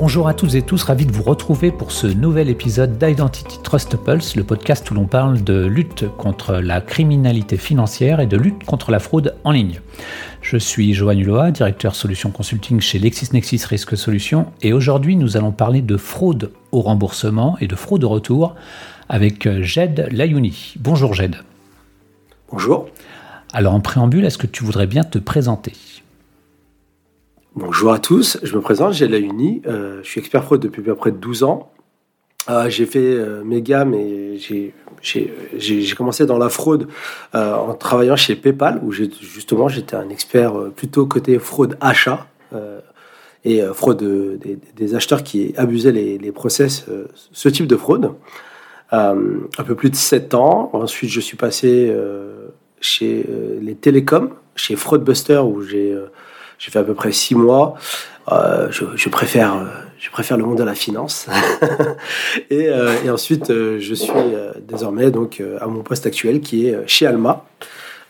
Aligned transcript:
Bonjour 0.00 0.28
à 0.28 0.34
toutes 0.34 0.54
et 0.54 0.62
tous, 0.62 0.84
ravi 0.84 1.06
de 1.06 1.12
vous 1.12 1.24
retrouver 1.24 1.72
pour 1.72 1.90
ce 1.90 2.06
nouvel 2.06 2.50
épisode 2.50 2.98
d'Identity 2.98 3.58
Trust 3.64 3.96
Pulse, 3.96 4.36
le 4.36 4.44
podcast 4.44 4.88
où 4.92 4.94
l'on 4.94 5.06
parle 5.06 5.42
de 5.42 5.66
lutte 5.66 6.04
contre 6.16 6.54
la 6.54 6.80
criminalité 6.80 7.56
financière 7.56 8.20
et 8.20 8.28
de 8.28 8.36
lutte 8.36 8.62
contre 8.62 8.92
la 8.92 9.00
fraude 9.00 9.34
en 9.42 9.50
ligne. 9.50 9.80
Je 10.40 10.56
suis 10.56 10.94
Johan 10.94 11.14
Hulot, 11.14 11.50
directeur 11.50 11.96
solution 11.96 12.30
consulting 12.30 12.80
chez 12.80 13.00
LexisNexis 13.00 13.64
Risk 13.66 13.96
Solutions, 13.96 14.46
et 14.62 14.72
aujourd'hui 14.72 15.16
nous 15.16 15.36
allons 15.36 15.50
parler 15.50 15.82
de 15.82 15.96
fraude 15.96 16.52
au 16.70 16.80
remboursement 16.80 17.56
et 17.60 17.66
de 17.66 17.74
fraude 17.74 18.04
au 18.04 18.08
retour 18.08 18.54
avec 19.08 19.50
Jed 19.62 20.06
Layouni. 20.12 20.74
Bonjour 20.78 21.12
Jed. 21.12 21.38
Bonjour. 22.52 22.86
Alors 23.52 23.74
en 23.74 23.80
préambule, 23.80 24.24
est-ce 24.24 24.38
que 24.38 24.46
tu 24.46 24.62
voudrais 24.62 24.86
bien 24.86 25.02
te 25.02 25.18
présenter? 25.18 25.72
Bonjour 27.56 27.92
à 27.92 27.98
tous, 27.98 28.38
je 28.42 28.54
me 28.54 28.60
présente, 28.60 28.92
j'ai 28.92 29.08
la 29.08 29.16
Uni, 29.16 29.62
euh, 29.66 30.00
je 30.02 30.08
suis 30.08 30.20
expert 30.20 30.44
fraude 30.44 30.60
depuis 30.60 30.82
à 30.82 30.84
peu 30.84 30.94
près 30.94 31.12
12 31.12 31.44
ans. 31.44 31.72
Euh, 32.50 32.68
j'ai 32.68 32.84
fait 32.84 32.98
euh, 32.98 33.42
mes 33.42 33.62
gammes 33.62 33.94
et 33.94 34.38
j'ai 34.38 35.94
commencé 35.96 36.26
dans 36.26 36.36
la 36.36 36.50
fraude 36.50 36.88
en 37.32 37.72
travaillant 37.74 38.16
chez 38.16 38.36
PayPal, 38.36 38.80
où 38.84 38.92
justement 38.92 39.68
j'étais 39.68 39.96
un 39.96 40.10
expert 40.10 40.70
plutôt 40.76 41.06
côté 41.06 41.38
fraude 41.38 41.78
achat 41.80 42.26
et 43.44 43.62
fraude 43.72 44.38
des, 44.76 44.94
acheteurs 44.94 45.22
qui 45.22 45.54
abusaient 45.56 45.92
les, 45.92 46.18
les 46.18 46.32
process, 46.32 46.84
ce 47.32 47.48
type 47.48 47.66
de 47.66 47.76
fraude. 47.76 48.12
un 48.92 49.64
peu 49.66 49.74
plus 49.74 49.90
de 49.90 49.96
7 49.96 50.34
ans. 50.34 50.70
Ensuite, 50.74 51.10
je 51.10 51.20
suis 51.20 51.36
passé 51.36 51.92
chez 52.80 53.26
les 53.60 53.74
télécoms, 53.74 54.30
chez 54.54 54.76
Fraudbuster, 54.76 55.38
où 55.38 55.62
j'ai 55.62 55.96
j'ai 56.58 56.70
fait 56.70 56.78
à 56.78 56.84
peu 56.84 56.94
près 56.94 57.12
six 57.12 57.34
mois. 57.34 57.76
Euh, 58.30 58.68
je, 58.70 59.08
préfère, 59.08 59.54
euh, 59.56 59.64
je 59.98 60.10
préfère 60.10 60.36
le 60.36 60.44
monde 60.44 60.58
de 60.58 60.64
la 60.64 60.74
finance. 60.74 61.26
et, 62.50 62.68
euh, 62.68 62.94
et, 63.04 63.10
ensuite, 63.10 63.48
je 63.48 63.94
suis 63.94 64.12
désormais 64.60 65.10
donc 65.10 65.42
à 65.60 65.66
mon 65.66 65.82
poste 65.82 66.06
actuel 66.06 66.40
qui 66.40 66.68
est 66.68 66.76
chez 66.86 67.06
Alma, 67.06 67.44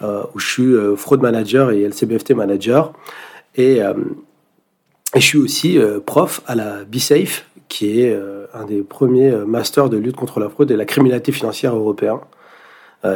où 0.02 0.38
je 0.38 0.46
suis 0.46 0.96
fraud 0.96 1.18
manager 1.18 1.70
et 1.70 1.82
LCBFT 1.82 2.32
manager. 2.32 2.92
Et, 3.56 3.76
et 3.78 5.20
je 5.20 5.20
suis 5.20 5.38
aussi 5.38 5.78
prof 6.06 6.40
à 6.46 6.54
la 6.54 6.84
BeSafe, 6.84 7.44
qui 7.68 8.02
est 8.02 8.18
un 8.54 8.64
des 8.64 8.82
premiers 8.82 9.30
masters 9.30 9.88
de 9.88 9.96
lutte 9.96 10.16
contre 10.16 10.40
la 10.40 10.48
fraude 10.48 10.70
et 10.70 10.76
la 10.76 10.84
criminalité 10.84 11.32
financière 11.32 11.74
européen, 11.74 12.20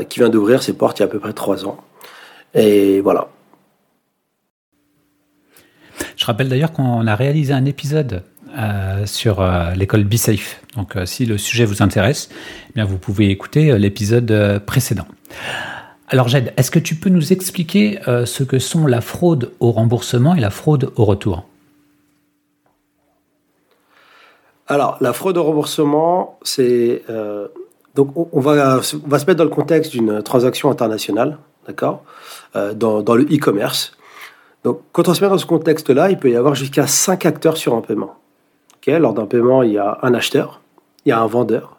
qui 0.08 0.20
vient 0.20 0.28
d'ouvrir 0.28 0.62
ses 0.62 0.72
portes 0.72 0.98
il 0.98 1.02
y 1.02 1.04
a 1.04 1.06
à 1.06 1.08
peu 1.08 1.18
près 1.18 1.32
trois 1.32 1.66
ans. 1.66 1.78
Et 2.54 3.00
voilà. 3.00 3.28
Je 6.22 6.26
rappelle 6.28 6.48
d'ailleurs 6.48 6.70
qu'on 6.70 7.04
a 7.08 7.16
réalisé 7.16 7.52
un 7.52 7.64
épisode 7.64 8.22
euh, 8.56 9.06
sur 9.06 9.40
euh, 9.40 9.72
l'école 9.74 10.04
BeSafe. 10.04 10.62
Donc 10.76 10.94
euh, 10.94 11.04
si 11.04 11.26
le 11.26 11.36
sujet 11.36 11.64
vous 11.64 11.82
intéresse, 11.82 12.28
eh 12.70 12.74
bien, 12.76 12.84
vous 12.84 12.96
pouvez 12.96 13.30
écouter 13.30 13.76
l'épisode 13.76 14.62
précédent. 14.64 15.08
Alors 16.06 16.28
Jed, 16.28 16.52
est-ce 16.56 16.70
que 16.70 16.78
tu 16.78 16.94
peux 16.94 17.10
nous 17.10 17.32
expliquer 17.32 17.98
ce 18.06 18.44
que 18.44 18.60
sont 18.60 18.86
la 18.86 19.00
fraude 19.00 19.50
au 19.58 19.72
remboursement 19.72 20.36
et 20.36 20.40
la 20.40 20.50
fraude 20.50 20.92
au 20.94 21.04
retour? 21.04 21.44
Alors 24.68 24.98
la 25.00 25.12
fraude 25.12 25.38
au 25.38 25.42
remboursement, 25.42 26.38
c'est 26.42 27.02
donc 27.96 28.12
on 28.14 28.40
va, 28.40 28.80
se 28.82 28.96
mettre 28.96 29.34
dans 29.34 29.44
le 29.44 29.50
contexte 29.50 29.90
d'une 29.90 30.22
transaction 30.22 30.70
internationale, 30.70 31.38
d'accord, 31.66 32.04
dans, 32.54 33.14
le 33.16 33.24
e-commerce. 33.24 33.96
Donc, 34.64 34.80
quand 34.92 35.08
on 35.08 35.14
se 35.14 35.22
met 35.22 35.28
dans 35.28 35.38
ce 35.38 35.46
contexte-là, 35.46 36.10
il 36.10 36.18
peut 36.18 36.30
y 36.30 36.36
avoir 36.36 36.54
jusqu'à 36.54 36.86
5 36.86 37.26
acteurs 37.26 37.56
sur 37.56 37.74
un 37.74 37.80
paiement. 37.80 38.16
Lors 38.86 39.14
d'un 39.14 39.26
paiement, 39.26 39.62
il 39.62 39.72
y 39.72 39.78
a 39.78 39.98
un 40.02 40.12
acheteur, 40.14 40.60
il 41.04 41.10
y 41.10 41.12
a 41.12 41.20
un 41.20 41.26
vendeur, 41.26 41.78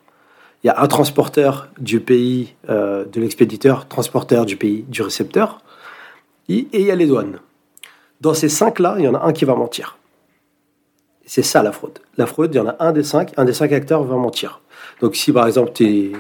il 0.64 0.68
y 0.68 0.70
a 0.70 0.82
un 0.82 0.88
transporteur 0.88 1.68
du 1.78 2.00
pays 2.00 2.56
euh, 2.70 3.04
de 3.06 3.20
l'expéditeur, 3.20 3.88
transporteur 3.88 4.46
du 4.46 4.56
pays 4.56 4.86
du 4.88 5.02
récepteur, 5.02 5.60
et, 6.48 6.68
il 6.74 6.82
y 6.82 6.92
a 6.92 6.96
les 6.96 7.06
douanes. 7.06 7.40
Dans 8.22 8.34
ces 8.34 8.50
cinq-là, 8.50 8.96
il 9.00 9.06
y 9.06 9.08
en 9.08 9.16
a 9.16 9.26
un 9.26 9.34
qui 9.34 9.44
va 9.44 9.56
mentir. 9.56 9.98
C'est 11.26 11.42
ça 11.42 11.64
la 11.64 11.72
fraude. 11.72 12.00
La 12.18 12.26
fraude, 12.26 12.54
il 12.54 12.58
y 12.58 12.62
en 12.62 12.68
a 12.68 12.76
un 12.80 12.92
des 12.92 13.04
cinq, 13.04 13.32
un 13.38 13.46
des 13.46 13.54
cinq 13.54 13.72
acteurs 13.72 14.04
va 14.04 14.16
mentir. 14.16 14.62
Donc 15.02 15.16
si 15.16 15.32
par 15.32 15.48
exemple 15.48 15.72
tu 15.74 15.86
es, 15.86 16.12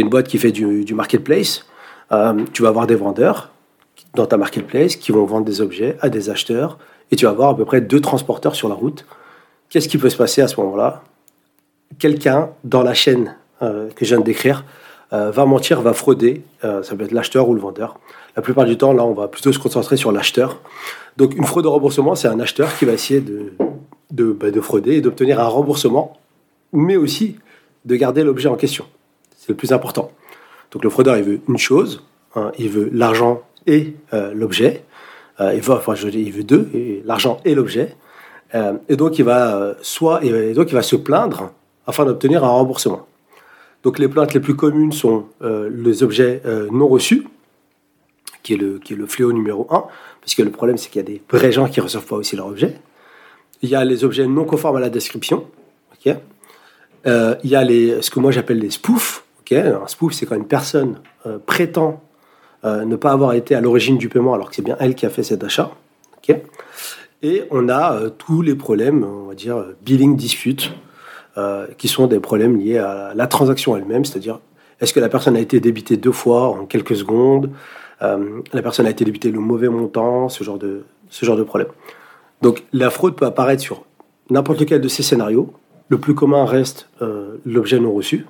une 0.00 0.08
boîte 0.08 0.28
qui 0.28 0.38
fait 0.38 0.52
du, 0.52 0.94
marketplace, 0.94 1.66
euh, 2.12 2.44
tu 2.52 2.62
vas 2.62 2.68
avoir 2.68 2.86
des 2.86 2.94
vendeurs, 2.94 3.50
dans 4.16 4.26
ta 4.26 4.36
marketplace 4.36 4.96
qui 4.96 5.12
vont 5.12 5.24
vendre 5.24 5.44
des 5.44 5.60
objets 5.60 5.96
à 6.00 6.08
des 6.08 6.30
acheteurs 6.30 6.78
et 7.10 7.16
tu 7.16 7.26
vas 7.26 7.30
avoir 7.30 7.50
à 7.50 7.56
peu 7.56 7.64
près 7.64 7.80
deux 7.80 8.00
transporteurs 8.00 8.56
sur 8.56 8.68
la 8.68 8.74
route. 8.74 9.06
Qu'est-ce 9.68 9.88
qui 9.88 9.98
peut 9.98 10.10
se 10.10 10.16
passer 10.16 10.42
à 10.42 10.48
ce 10.48 10.60
moment-là? 10.60 11.02
Quelqu'un 11.98 12.50
dans 12.64 12.82
la 12.82 12.94
chaîne 12.94 13.36
euh, 13.62 13.88
que 13.94 14.04
je 14.04 14.10
viens 14.10 14.18
de 14.18 14.24
décrire 14.24 14.64
euh, 15.12 15.30
va 15.30 15.44
mentir, 15.44 15.80
va 15.82 15.92
frauder. 15.92 16.42
Euh, 16.64 16.82
ça 16.82 16.96
peut 16.96 17.04
être 17.04 17.12
l'acheteur 17.12 17.48
ou 17.48 17.54
le 17.54 17.60
vendeur. 17.60 17.98
La 18.34 18.42
plupart 18.42 18.64
du 18.64 18.76
temps, 18.76 18.92
là, 18.92 19.04
on 19.04 19.14
va 19.14 19.28
plutôt 19.28 19.52
se 19.52 19.58
concentrer 19.58 19.96
sur 19.96 20.10
l'acheteur. 20.10 20.60
Donc, 21.16 21.34
une 21.36 21.44
fraude 21.44 21.64
de 21.64 21.68
remboursement, 21.68 22.14
c'est 22.14 22.28
un 22.28 22.40
acheteur 22.40 22.76
qui 22.76 22.84
va 22.84 22.92
essayer 22.92 23.20
de, 23.20 23.52
de, 24.10 24.32
bah, 24.32 24.50
de 24.50 24.60
frauder 24.60 24.94
et 24.94 25.00
d'obtenir 25.00 25.40
un 25.40 25.46
remboursement, 25.46 26.18
mais 26.72 26.96
aussi 26.96 27.36
de 27.84 27.96
garder 27.96 28.24
l'objet 28.24 28.48
en 28.48 28.56
question. 28.56 28.84
C'est 29.38 29.50
le 29.50 29.54
plus 29.54 29.72
important. 29.72 30.10
Donc, 30.72 30.82
le 30.82 30.90
fraudeur, 30.90 31.16
il 31.16 31.22
veut 31.22 31.40
une 31.48 31.58
chose, 31.58 32.02
hein, 32.34 32.50
il 32.58 32.68
veut 32.68 32.90
l'argent 32.92 33.42
et 33.66 33.94
euh, 34.12 34.32
l'objet. 34.34 34.84
Euh, 35.40 35.54
il 35.54 35.60
veut, 36.32 36.44
deux, 36.44 36.70
l'argent 37.04 37.40
et 37.44 37.54
l'objet. 37.54 37.94
Euh, 38.54 38.74
et 38.88 38.96
donc 38.96 39.18
il 39.18 39.24
va 39.24 39.74
soit, 39.82 40.20
donc 40.20 40.70
il 40.70 40.74
va 40.74 40.82
se 40.82 40.96
plaindre 40.96 41.52
afin 41.86 42.04
d'obtenir 42.04 42.44
un 42.44 42.48
remboursement. 42.48 43.06
Donc 43.82 43.98
les 43.98 44.08
plaintes 44.08 44.34
les 44.34 44.40
plus 44.40 44.56
communes 44.56 44.92
sont 44.92 45.26
les 45.40 46.02
objets 46.02 46.42
non 46.72 46.88
reçus, 46.88 47.26
qui 48.42 48.54
est, 48.54 48.56
le, 48.56 48.78
qui 48.78 48.94
est 48.94 48.96
le 48.96 49.06
fléau 49.06 49.32
numéro 49.32 49.66
un, 49.70 49.84
parce 50.20 50.34
que 50.34 50.42
le 50.42 50.50
problème 50.50 50.76
c'est 50.76 50.90
qu'il 50.90 51.00
y 51.00 51.04
a 51.04 51.06
des 51.06 51.22
vrais 51.30 51.52
gens 51.52 51.68
qui 51.68 51.78
ne 51.78 51.84
reçoivent 51.84 52.06
pas 52.06 52.16
aussi 52.16 52.34
leur 52.34 52.46
objet. 52.46 52.76
Il 53.62 53.68
y 53.68 53.76
a 53.76 53.84
les 53.84 54.04
objets 54.04 54.26
non 54.26 54.44
conformes 54.44 54.76
à 54.76 54.80
la 54.80 54.90
description. 54.90 55.46
il 56.04 56.16
y 57.44 57.54
a 57.54 57.64
les, 57.64 58.02
ce 58.02 58.10
que 58.10 58.18
moi 58.18 58.32
j'appelle 58.32 58.58
les 58.58 58.70
spoofs. 58.70 59.24
Un 59.52 59.86
spoof, 59.86 60.12
c'est 60.12 60.26
quand 60.26 60.34
une 60.34 60.48
personne 60.48 60.98
prétend 61.46 62.02
euh, 62.66 62.84
ne 62.84 62.96
pas 62.96 63.12
avoir 63.12 63.34
été 63.34 63.54
à 63.54 63.60
l'origine 63.60 63.96
du 63.96 64.08
paiement 64.08 64.34
alors 64.34 64.50
que 64.50 64.56
c'est 64.56 64.62
bien 64.62 64.76
elle 64.80 64.96
qui 64.96 65.06
a 65.06 65.10
fait 65.10 65.22
cet 65.22 65.44
achat. 65.44 65.70
et 67.22 67.44
on 67.52 67.68
a 67.68 67.94
euh, 67.94 68.10
tous 68.10 68.42
les 68.42 68.56
problèmes, 68.56 69.04
on 69.04 69.28
va 69.28 69.34
dire, 69.34 69.64
billing 69.82 70.16
dispute, 70.16 70.72
euh, 71.38 71.68
qui 71.78 71.86
sont 71.86 72.08
des 72.08 72.18
problèmes 72.18 72.58
liés 72.58 72.78
à 72.78 73.12
la 73.14 73.28
transaction 73.28 73.76
elle-même, 73.76 74.04
c'est-à-dire 74.04 74.40
est-ce 74.80 74.92
que 74.92 74.98
la 74.98 75.08
personne 75.08 75.36
a 75.36 75.40
été 75.40 75.60
débitée 75.60 75.96
deux 75.96 76.12
fois 76.12 76.48
en 76.48 76.66
quelques 76.66 76.96
secondes, 76.96 77.50
la 78.00 78.62
personne 78.62 78.86
a 78.86 78.90
été 78.90 79.06
débitée 79.06 79.30
le 79.30 79.40
mauvais 79.40 79.70
montant, 79.70 80.28
ce 80.28 80.44
genre 80.44 80.58
de, 80.58 80.84
ce 81.08 81.24
genre 81.24 81.36
de 81.36 81.44
problème. 81.44 81.68
Donc 82.42 82.64
la 82.74 82.90
fraude 82.90 83.16
peut 83.16 83.24
apparaître 83.24 83.62
sur 83.62 83.84
n'importe 84.28 84.60
lequel 84.60 84.82
de 84.82 84.88
ces 84.88 85.02
scénarios. 85.02 85.50
Le 85.88 85.98
plus 85.98 86.14
commun 86.14 86.44
reste 86.44 86.90
l'objet 87.46 87.80
non 87.80 87.94
reçu. 87.94 88.26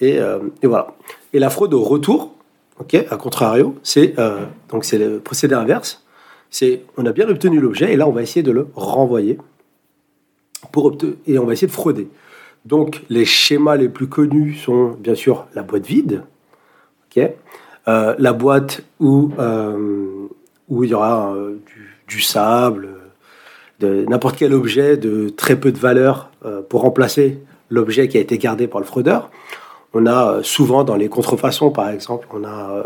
Et, 0.00 0.20
et, 0.62 0.66
voilà. 0.66 0.94
Et 1.34 1.38
la 1.38 1.50
fraude 1.50 1.74
au 1.74 1.82
retour, 1.82 2.34
Ok, 2.82 2.94
à 2.94 3.16
contrario, 3.16 3.76
c'est 3.84 4.18
euh, 4.18 4.44
donc 4.68 4.84
c'est 4.84 4.98
le 4.98 5.20
procédé 5.20 5.54
inverse. 5.54 6.04
C'est 6.50 6.82
on 6.96 7.06
a 7.06 7.12
bien 7.12 7.28
obtenu 7.28 7.60
l'objet 7.60 7.92
et 7.92 7.96
là 7.96 8.08
on 8.08 8.10
va 8.10 8.22
essayer 8.22 8.42
de 8.42 8.50
le 8.50 8.66
renvoyer 8.74 9.38
pour 10.72 10.92
et 11.28 11.38
on 11.38 11.46
va 11.46 11.52
essayer 11.52 11.68
de 11.68 11.72
frauder. 11.72 12.08
Donc 12.64 13.04
les 13.08 13.24
schémas 13.24 13.76
les 13.76 13.88
plus 13.88 14.08
connus 14.08 14.54
sont 14.56 14.96
bien 14.98 15.14
sûr 15.14 15.46
la 15.54 15.62
boîte 15.62 15.86
vide, 15.86 16.24
ok, 17.06 17.30
euh, 17.86 18.16
la 18.18 18.32
boîte 18.32 18.82
où 18.98 19.30
euh, 19.38 20.26
où 20.68 20.82
il 20.82 20.90
y 20.90 20.94
aura 20.94 21.36
du, 22.08 22.20
sable, 22.20 22.88
n'importe 23.80 24.36
quel 24.36 24.54
objet 24.54 24.96
de 24.96 25.28
très 25.28 25.54
peu 25.54 25.70
de 25.70 25.78
valeur 25.78 26.32
pour 26.68 26.80
remplacer 26.80 27.38
l'objet 27.70 28.08
qui 28.08 28.18
a 28.18 28.20
été 28.20 28.38
gardé 28.38 28.66
par 28.66 28.80
le 28.80 28.86
fraudeur. 28.86 29.30
On 29.94 30.06
a 30.06 30.32
euh, 30.32 30.42
souvent 30.42 30.84
dans 30.84 30.96
les 30.96 31.08
contrefaçons, 31.08 31.70
par 31.70 31.88
exemple, 31.90 32.26
on 32.32 32.44
a, 32.44 32.70
euh, 32.70 32.82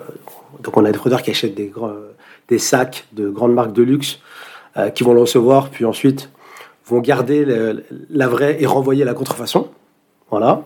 donc 0.62 0.76
on 0.76 0.84
a 0.84 0.90
des 0.90 0.98
fraudeurs 0.98 1.22
qui 1.22 1.30
achètent 1.30 1.54
des, 1.54 1.72
des 2.48 2.58
sacs 2.58 3.06
de 3.12 3.28
grandes 3.28 3.54
marques 3.54 3.72
de 3.72 3.82
luxe 3.82 4.18
euh, 4.76 4.90
qui 4.90 5.04
vont 5.04 5.14
le 5.14 5.20
recevoir, 5.20 5.70
puis 5.70 5.84
ensuite 5.84 6.30
vont 6.86 7.00
garder 7.00 7.44
la 8.10 8.28
vraie 8.28 8.62
et 8.62 8.66
renvoyer 8.66 9.04
la 9.04 9.12
contrefaçon. 9.12 9.70
Voilà. 10.30 10.62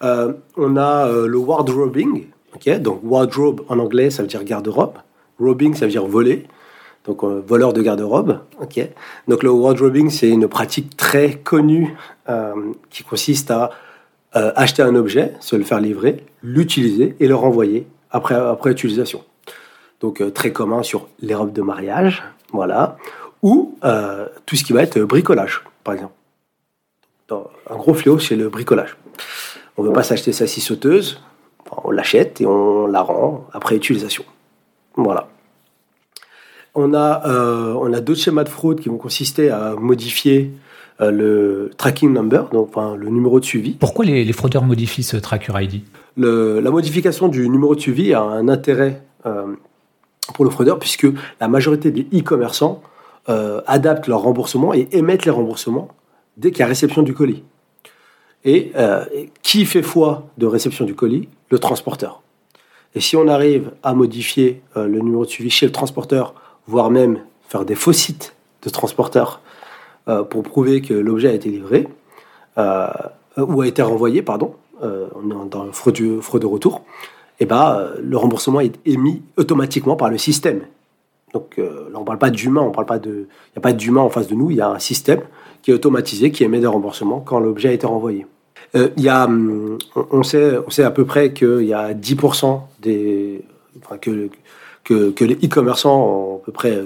on 0.00 0.76
a 0.76 1.10
le 1.10 1.36
wardrobing. 1.36 2.26
ok? 2.54 2.78
Donc 2.78 3.00
wardrobe 3.02 3.62
en 3.68 3.80
anglais, 3.80 4.10
ça 4.10 4.22
veut 4.22 4.28
dire 4.28 4.44
garde-robe. 4.44 4.94
Robbing, 5.40 5.74
ça 5.74 5.86
veut 5.86 5.90
dire 5.90 6.06
voler. 6.06 6.46
Donc 7.04 7.24
voleur 7.24 7.72
de 7.72 7.82
garde-robe. 7.82 8.38
ok? 8.60 8.88
Donc 9.26 9.42
le 9.42 9.50
wardrobing, 9.50 10.08
c'est 10.08 10.28
une 10.28 10.46
pratique 10.46 10.96
très 10.96 11.32
connue 11.32 11.96
qui 12.88 13.02
consiste 13.02 13.50
à 13.50 13.72
euh, 14.34 14.52
acheter 14.56 14.82
un 14.82 14.94
objet, 14.96 15.32
se 15.40 15.56
le 15.56 15.64
faire 15.64 15.80
livrer, 15.80 16.24
l'utiliser 16.42 17.16
et 17.20 17.28
le 17.28 17.34
renvoyer 17.34 17.86
après, 18.10 18.34
après 18.34 18.70
utilisation. 18.70 19.24
Donc 20.00 20.20
euh, 20.20 20.30
très 20.30 20.52
commun 20.52 20.82
sur 20.82 21.08
les 21.20 21.34
robes 21.34 21.52
de 21.52 21.62
mariage, 21.62 22.24
voilà, 22.52 22.98
ou 23.42 23.78
euh, 23.84 24.26
tout 24.44 24.56
ce 24.56 24.64
qui 24.64 24.72
va 24.72 24.82
être 24.82 24.98
bricolage, 25.00 25.62
par 25.84 25.94
exemple. 25.94 26.12
un 27.30 27.76
gros 27.76 27.94
fléau, 27.94 28.18
c'est 28.18 28.36
le 28.36 28.48
bricolage. 28.48 28.96
On 29.76 29.82
ne 29.82 29.88
veut 29.88 29.94
pas 29.94 30.02
s'acheter 30.02 30.32
sa 30.32 30.46
scie 30.46 30.60
sauteuse, 30.60 31.20
on 31.84 31.90
l'achète 31.90 32.40
et 32.40 32.46
on 32.46 32.86
la 32.86 33.02
rend 33.02 33.46
après 33.52 33.76
utilisation. 33.76 34.24
Voilà. 34.96 35.28
On 36.74 36.92
a, 36.94 37.26
on 37.26 37.92
a 37.92 38.00
d'autres 38.00 38.20
schémas 38.20 38.44
de 38.44 38.48
fraude 38.48 38.80
qui 38.80 38.88
vont 38.88 38.98
consister 38.98 39.50
à 39.50 39.74
modifier 39.76 40.52
le 41.00 41.70
tracking 41.76 42.12
number, 42.12 42.48
donc 42.50 42.70
le 42.76 43.08
numéro 43.08 43.40
de 43.40 43.44
suivi. 43.44 43.72
Pourquoi 43.72 44.04
les, 44.04 44.32
fraudeurs 44.32 44.64
modifient 44.64 45.02
ce 45.02 45.16
tracker 45.16 45.52
ID 45.54 45.82
La 46.16 46.70
modification 46.70 47.28
du 47.28 47.48
numéro 47.48 47.74
de 47.74 47.80
suivi 47.80 48.14
a 48.14 48.22
un 48.22 48.48
intérêt 48.48 49.02
euh, 49.26 49.54
pour 50.34 50.44
le 50.44 50.50
fraudeur 50.50 50.78
puisque 50.78 51.06
la 51.40 51.48
majorité 51.48 51.90
des 51.90 52.06
e-commerçants 52.18 52.82
adaptent 53.66 54.06
leur 54.06 54.20
remboursement 54.20 54.72
et 54.72 54.86
émettent 54.92 55.24
les 55.24 55.32
remboursements 55.32 55.88
dès 56.36 56.52
qu'il 56.52 56.60
y 56.60 56.62
a 56.62 56.66
réception 56.66 57.02
du 57.02 57.12
colis. 57.12 57.42
Et 58.44 58.70
qui 59.42 59.64
fait 59.66 59.82
foi 59.82 60.28
de 60.38 60.46
réception 60.46 60.84
du 60.84 60.94
colis? 60.94 61.28
Le 61.50 61.58
transporteur. 61.58 62.22
Et 62.94 63.00
si 63.00 63.16
on 63.16 63.26
arrive 63.26 63.72
à 63.82 63.94
modifier 63.94 64.62
le 64.76 65.00
numéro 65.00 65.24
de 65.24 65.30
suivi 65.30 65.50
chez 65.50 65.66
le 65.66 65.72
transporteur 65.72 66.34
voire 66.66 66.90
même 66.90 67.20
faire 67.48 67.64
des 67.64 67.74
faux 67.74 67.92
sites 67.92 68.34
de 68.62 68.70
transporteurs 68.70 69.40
euh, 69.40 69.45
pour 70.30 70.42
prouver 70.42 70.82
que 70.82 70.94
l'objet 70.94 71.28
a 71.28 71.32
été 71.32 71.48
livré 71.48 71.88
euh, 72.58 72.86
ou 73.36 73.60
a 73.60 73.66
été 73.66 73.82
renvoyé, 73.82 74.22
pardon, 74.22 74.54
euh, 74.82 75.08
dans 75.50 75.64
le 75.64 75.72
fraude, 75.72 76.20
fraude 76.20 76.42
de 76.42 76.46
retour, 76.46 76.82
et 77.38 77.42
eh 77.42 77.46
ben, 77.46 77.90
le 78.00 78.16
remboursement 78.16 78.60
est 78.60 78.74
émis 78.86 79.22
automatiquement 79.36 79.96
par 79.96 80.08
le 80.08 80.16
système. 80.16 80.62
Donc 81.34 81.58
là, 81.58 81.64
on 81.94 82.00
ne 82.00 82.04
parle 82.04 82.18
pas 82.18 82.30
d'humain, 82.30 82.62
on 82.62 82.72
il 82.72 83.10
n'y 83.10 83.26
a 83.56 83.60
pas 83.60 83.74
d'humain 83.74 84.00
en 84.00 84.08
face 84.08 84.28
de 84.28 84.34
nous, 84.34 84.50
il 84.50 84.56
y 84.56 84.62
a 84.62 84.70
un 84.70 84.78
système 84.78 85.20
qui 85.60 85.70
est 85.70 85.74
automatisé, 85.74 86.30
qui 86.30 86.44
émet 86.44 86.60
des 86.60 86.66
remboursements 86.66 87.20
quand 87.20 87.38
l'objet 87.38 87.68
a 87.68 87.72
été 87.72 87.86
renvoyé. 87.86 88.26
il 88.74 89.02
y 89.02 89.10
a, 89.10 89.24
hum, 89.24 89.76
on 90.10 90.22
sait, 90.22 90.56
on 90.66 90.70
sait 90.70 90.84
à 90.84 90.90
peu 90.90 91.04
près 91.04 91.34
qu'il 91.34 91.66
y 91.66 91.74
a 91.74 91.92
10% 91.92 92.60
des, 92.80 93.44
que, 94.00 95.24
les 95.24 95.34
e-commerçants, 95.34 96.40
à 96.42 96.46
peu 96.46 96.52
près, 96.52 96.78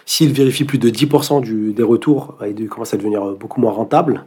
euh, 0.00 0.04
s'ils 0.06 0.32
vérifient 0.32 0.64
plus 0.64 0.78
de 0.78 0.90
10% 0.90 1.40
du, 1.40 1.72
des 1.72 1.82
retours, 1.82 2.36
bah, 2.40 2.48
ils 2.48 2.68
commencent 2.68 2.94
à 2.94 2.96
devenir 2.96 3.26
euh, 3.26 3.36
beaucoup 3.38 3.60
moins 3.60 3.72
rentables. 3.72 4.24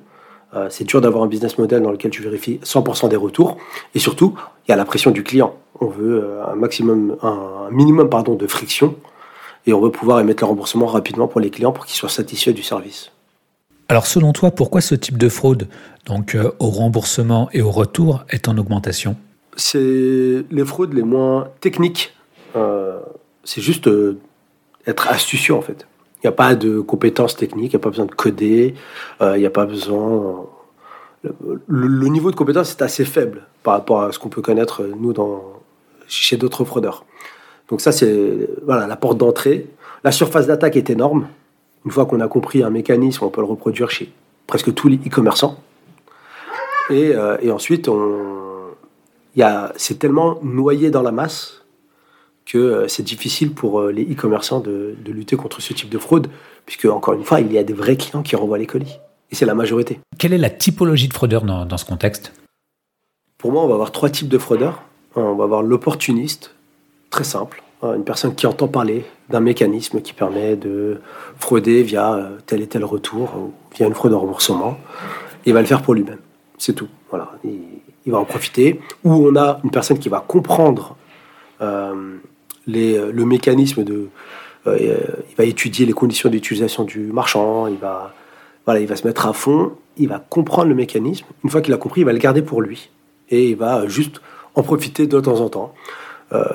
Euh, 0.56 0.68
c'est 0.70 0.84
dur 0.84 1.02
d'avoir 1.02 1.24
un 1.24 1.28
business 1.28 1.58
model 1.58 1.82
dans 1.82 1.92
lequel 1.92 2.12
tu 2.12 2.22
vérifies 2.22 2.60
100% 2.64 3.10
des 3.10 3.16
retours. 3.16 3.58
Et 3.96 4.00
surtout, 4.00 4.36
il 4.68 4.72
y 4.72 4.74
a 4.74 4.78
la 4.78 4.86
pression 4.86 5.12
du 5.12 5.24
client. 5.24 5.56
On 5.82 5.88
veut 5.88 6.40
un 6.48 6.56
maximum, 6.56 7.18
un 7.24 7.70
minimum 7.72 8.08
pardon, 8.08 8.36
de 8.36 8.46
friction 8.48 8.96
et 9.66 9.74
on 9.74 9.82
veut 9.82 9.90
pouvoir 9.90 10.20
émettre 10.20 10.44
le 10.44 10.48
remboursement 10.48 10.86
rapidement 10.86 11.28
pour 11.28 11.42
les 11.42 11.50
clients 11.50 11.72
pour 11.72 11.86
qu'ils 11.86 11.96
soient 11.96 12.10
satisfaits 12.10 12.52
du 12.52 12.62
service. 12.62 13.12
Alors 13.90 14.06
selon 14.06 14.32
toi, 14.32 14.52
pourquoi 14.52 14.80
ce 14.80 14.96
type 14.96 15.18
de 15.18 15.28
fraude, 15.28 15.68
donc 16.06 16.38
au 16.60 16.68
remboursement 16.68 17.50
et 17.52 17.62
au 17.62 17.72
retour, 17.72 18.24
est 18.30 18.48
en 18.48 18.58
augmentation? 18.58 19.18
C'est 19.58 20.46
les 20.50 20.66
fraudes 20.66 20.94
les 20.94 21.04
moins 21.04 21.48
techniques 21.60 22.14
euh, 22.56 23.00
c'est 23.44 23.62
juste 23.62 23.88
euh, 23.88 24.20
être 24.88 25.08
astucieux 25.08 25.54
en 25.54 25.62
fait. 25.62 25.88
Il 26.18 26.28
n'y 26.28 26.30
a 26.30 26.34
pas 26.34 26.56
de 26.56 26.80
compétences 26.80 27.36
techniques, 27.36 27.74
il 27.74 27.76
n'y 27.76 27.82
a 27.82 27.84
pas 27.84 27.90
besoin 27.90 28.06
de 28.06 28.16
coder, 28.16 28.76
euh, 29.22 29.36
il 29.38 29.42
n'y 29.42 29.46
a 29.46 29.50
pas 29.50 29.66
besoin. 29.66 30.46
Le, 31.68 32.08
niveau 32.08 32.32
de 32.32 32.36
compétence 32.36 32.72
est 32.72 32.82
assez 32.82 33.06
faible 33.06 33.48
par 33.62 33.74
rapport 33.74 34.04
à 34.04 34.12
ce 34.12 34.20
qu'on 34.20 34.30
peut 34.30 34.42
connaître 34.42 34.84
nous 34.84 35.14
dans, 35.14 35.44
chez 36.08 36.38
d'autres 36.38 36.64
fraudeurs. 36.64 37.06
Donc 37.70 37.82
ça 37.82 37.92
c'est 37.92 38.50
voilà 38.66 38.88
la 38.88 38.96
porte 38.96 39.18
d'entrée. 39.18 39.68
La 40.04 40.12
surface 40.12 40.48
d'attaque 40.48 40.76
est 40.76 40.90
énorme. 40.90 41.28
Une 41.86 41.92
fois 41.92 42.06
qu'on 42.06 42.20
a 42.20 42.28
compris 42.28 42.64
un 42.64 42.70
mécanisme, 42.70 43.26
on 43.26 43.30
peut 43.30 43.42
le 43.42 43.48
reproduire 43.48 43.90
chez 43.90 44.12
presque 44.48 44.74
tous 44.74 44.88
les 44.88 44.98
e-commerçants. 44.98 45.60
Et, 46.90 47.16
ensuite, 47.50 47.90
c'est 49.76 50.00
tellement 50.00 50.40
noyé 50.44 50.92
dans 50.92 51.02
la 51.02 51.12
masse 51.12 51.63
que 52.46 52.58
euh, 52.58 52.88
c'est 52.88 53.04
difficile 53.04 53.54
pour 53.54 53.80
euh, 53.80 53.92
les 53.92 54.04
e-commerçants 54.04 54.60
de, 54.60 54.96
lutter 55.06 55.36
contre 55.36 55.62
ce 55.62 55.74
type 55.74 55.90
de 55.90 55.98
fraude, 55.98 56.28
puisque, 56.66 56.86
encore 56.86 57.14
une 57.14 57.24
fois, 57.24 57.40
il 57.40 57.52
y 57.52 57.58
a 57.58 57.64
des 57.64 57.74
vrais 57.74 57.96
clients 57.96 58.24
qui 58.24 58.36
renvoient 58.36 58.58
les 58.58 58.66
colis. 58.66 59.00
Et 59.32 59.36
c'est 59.36 59.46
la 59.46 59.56
majorité. 59.56 60.00
Quelle 60.18 60.34
est 60.34 60.38
la 60.38 60.50
typologie 60.50 61.08
de 61.08 61.14
fraudeur 61.14 61.44
dans, 61.44 61.78
ce 61.78 61.86
contexte? 61.86 62.34
Pour 63.38 63.52
moi, 63.52 63.64
on 63.64 63.68
va 63.68 63.74
avoir 63.74 63.92
trois 63.92 64.10
types 64.10 64.28
de 64.28 64.38
fraudeurs. 64.38 64.84
On 65.16 65.36
va 65.36 65.44
avoir 65.44 65.64
l'opportuniste, 65.64 66.54
très 67.10 67.24
simple, 67.24 67.64
hein, 67.82 67.96
une 67.96 68.04
personne 68.04 68.36
qui 68.36 68.48
entend 68.48 68.68
parler 68.68 69.06
d'un 69.30 69.40
mécanisme 69.40 70.02
qui 70.02 70.14
permet 70.14 70.56
de 70.56 71.02
frauder 71.38 71.84
via 71.84 72.14
euh, 72.14 72.38
tel 72.46 72.62
et 72.62 72.68
tel 72.68 72.84
retour, 72.84 73.34
ou 73.36 73.54
via 73.76 73.88
une 73.88 73.94
fraude 73.94 74.12
de 74.12 74.16
remboursement. 74.16 74.78
il 75.46 75.54
va 75.54 75.62
le 75.62 75.68
faire 75.68 75.82
pour 75.82 75.94
lui-même. 75.94 76.20
C'est 76.58 76.74
tout. 76.74 76.88
Voilà. 77.10 77.32
Il, 77.44 78.12
va 78.12 78.20
en 78.20 78.26
profiter. 78.26 78.82
Ou 79.04 79.30
on 79.30 79.36
a 79.36 79.60
une 79.64 79.72
personne 79.72 79.98
qui 79.98 80.10
va 80.10 80.20
comprendre 80.20 80.96
euh, 81.62 82.18
le 82.68 83.24
mécanisme 83.24 83.84
de. 83.84 84.10
Euh, 84.66 84.98
il 85.30 85.36
va 85.36 85.44
étudier 85.44 85.86
les 85.86 85.94
conditions 85.94 86.30
d'utilisation 86.30 86.86
du 86.86 87.00
marchand, 87.12 87.68
il 87.68 87.78
va, 87.78 88.14
voilà, 88.66 88.80
il 88.80 88.88
va 88.88 88.96
se 88.96 89.06
mettre 89.06 89.28
à 89.28 89.34
fond, 89.34 89.74
il 89.98 90.08
va 90.08 90.20
comprendre 90.20 90.70
le 90.70 90.76
mécanisme. 90.76 91.26
Une 91.44 91.50
fois 91.50 91.62
qu'il 91.62 91.74
a 91.74 91.78
compris, 91.78 92.02
il 92.02 92.06
va 92.06 92.14
le 92.14 92.20
garder 92.20 92.42
pour 92.42 92.62
lui. 92.62 92.90
Et 93.30 93.50
il 93.50 93.58
va 93.58 93.88
juste 93.88 94.22
en 94.56 94.64
profiter 94.64 95.06
de 95.06 95.20
temps 95.20 95.42
en 95.42 95.50
temps. 95.50 95.74
Euh, 96.32 96.46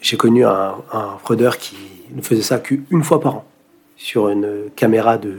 j'ai 0.00 0.16
connu 0.16 0.44
un, 0.44 0.76
fraudeur 1.24 1.58
qui 1.58 1.76
ne 2.14 2.22
faisait 2.22 2.42
ça 2.42 2.58
qu'une 2.58 3.02
fois 3.02 3.20
par 3.20 3.36
an 3.36 3.44
sur 3.96 4.28
une 4.28 4.70
caméra 4.76 5.18
de. 5.18 5.38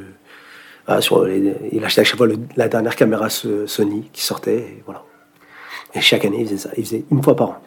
sur 1.00 1.30
il 1.30 1.86
achetait 1.86 2.02
à 2.02 2.04
chaque 2.04 2.18
fois 2.18 2.28
la 2.58 2.68
dernière 2.68 2.96
caméra 2.96 3.30
Sony 3.30 4.10
qui 4.12 4.24
sortait. 4.24 4.58
Et, 4.58 4.84
voilà. 4.86 5.04
et 5.94 6.02
chaque 6.02 6.26
année, 6.26 6.40
il 6.42 6.48
faisait 6.48 6.58
ça. 6.58 6.70
Il 6.76 6.84
faisait 6.84 7.06
une 7.10 7.24
fois 7.24 7.38
par 7.38 7.50
an. 7.50 7.58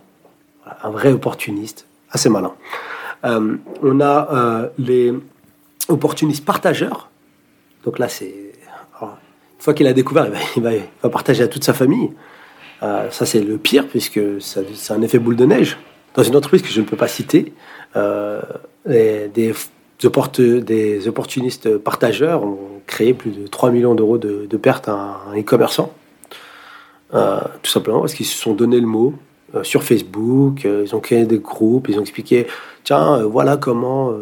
un 0.82 0.90
vrai 0.90 1.12
opportuniste 1.12 1.86
assez 2.10 2.28
malin. 2.28 2.52
Euh, 3.24 3.56
on 3.82 4.00
a 4.00 4.28
euh, 4.32 4.68
les 4.78 5.12
opportunistes 5.88 6.44
partageurs. 6.44 7.10
Donc 7.84 7.98
là, 7.98 8.08
c'est. 8.08 8.34
Une 9.02 9.64
fois 9.64 9.74
qu'il 9.74 9.86
a 9.86 9.92
découvert, 9.92 10.26
il 10.56 10.62
va, 10.62 10.70
partager 11.10 11.42
à 11.42 11.48
toute 11.48 11.64
sa 11.64 11.74
famille. 11.74 12.10
Euh, 12.82 13.10
ça, 13.10 13.26
c'est 13.26 13.42
le 13.42 13.58
pire, 13.58 13.86
puisque 13.86 14.20
c'est 14.40 14.90
un 14.90 15.02
effet 15.02 15.18
boule 15.18 15.36
de 15.36 15.44
neige. 15.44 15.76
Dans 16.14 16.22
une 16.22 16.34
entreprise 16.34 16.62
que 16.62 16.68
je 16.68 16.80
ne 16.80 16.86
peux 16.86 16.96
pas 16.96 17.08
citer, 17.08 17.52
des, 18.86 19.52
opportunistes 21.06 21.76
partageurs 21.76 22.42
ont 22.42 22.80
créé 22.86 23.12
plus 23.12 23.32
de 23.32 23.46
3 23.46 23.70
millions 23.70 23.94
d'euros 23.94 24.16
de, 24.16 24.56
pertes 24.56 24.88
à 24.88 25.20
un 25.30 25.38
e-commerçant. 25.38 25.92
tout 27.12 27.70
simplement 27.70 28.00
parce 28.00 28.14
qu'ils 28.14 28.24
se 28.24 28.38
sont 28.38 28.54
donné 28.54 28.80
le 28.80 28.86
mot 28.86 29.12
euh, 29.54 29.64
sur 29.64 29.82
Facebook, 29.82 30.64
euh, 30.64 30.84
ils 30.86 30.94
ont 30.94 31.00
créé 31.00 31.24
des 31.24 31.38
groupes, 31.38 31.88
ils 31.88 31.98
ont 31.98 32.02
expliqué, 32.02 32.46
tiens, 32.84 33.20
euh, 33.20 33.24
voilà 33.24 33.56
comment 33.56 34.12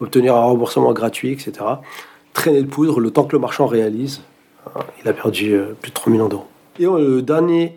obtenir 0.00 0.36
un 0.36 0.44
remboursement 0.44 0.92
gratuit, 0.92 1.32
etc. 1.32 1.52
Traîner 2.32 2.62
de 2.62 2.66
poudre, 2.66 3.00
le 3.00 3.10
temps 3.10 3.24
que 3.24 3.32
le 3.32 3.38
marchand 3.38 3.66
réalise, 3.66 4.20
hein, 4.66 4.80
il 5.02 5.08
a 5.08 5.12
perdu 5.12 5.58
plus 5.80 5.90
de 5.90 5.94
3 5.94 6.12
millions 6.12 6.28
d'euros. 6.28 6.46
Et 6.78 6.84
le 6.84 7.22
dernier 7.22 7.76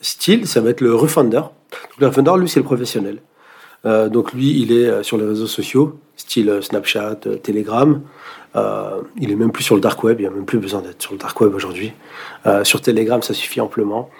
style, 0.00 0.46
ça 0.46 0.60
va 0.60 0.70
être 0.70 0.80
le 0.80 0.94
refunder. 0.94 1.42
le 1.98 2.06
refunder, 2.06 2.32
lui, 2.38 2.48
c'est 2.48 2.60
le 2.60 2.64
professionnel. 2.64 3.18
donc 3.84 4.32
lui, 4.32 4.60
il 4.60 4.72
est 4.72 5.02
sur 5.02 5.18
les 5.18 5.26
réseaux 5.26 5.48
sociaux, 5.48 5.98
style 6.16 6.60
Snapchat, 6.62 7.16
Telegram. 7.42 8.00
il 8.54 9.32
est 9.32 9.36
même 9.36 9.50
plus 9.50 9.64
sur 9.64 9.74
le 9.74 9.80
dark 9.80 10.02
web, 10.04 10.20
il 10.20 10.22
n'y 10.22 10.28
a 10.28 10.30
même 10.30 10.46
plus 10.46 10.58
besoin 10.58 10.80
d'être 10.80 11.02
sur 11.02 11.12
le 11.12 11.18
dark 11.18 11.38
web 11.40 11.52
aujourd'hui. 11.54 11.92
sur 12.62 12.80
Telegram, 12.80 13.20
ça 13.20 13.34
suffit 13.34 13.60
amplement. 13.60 14.10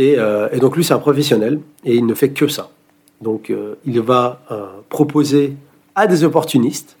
Euh, 0.00 0.48
et, 0.52 0.58
donc 0.58 0.76
lui, 0.76 0.84
c'est 0.84 0.94
un 0.94 0.98
professionnel 0.98 1.60
et 1.84 1.94
il 1.94 2.06
ne 2.06 2.14
fait 2.14 2.30
que 2.30 2.48
ça. 2.48 2.70
Donc 3.20 3.50
euh, 3.50 3.74
il 3.84 4.00
va 4.00 4.40
euh, 4.50 4.66
proposer 4.88 5.56
à 5.94 6.06
des 6.06 6.24
opportunistes 6.24 6.96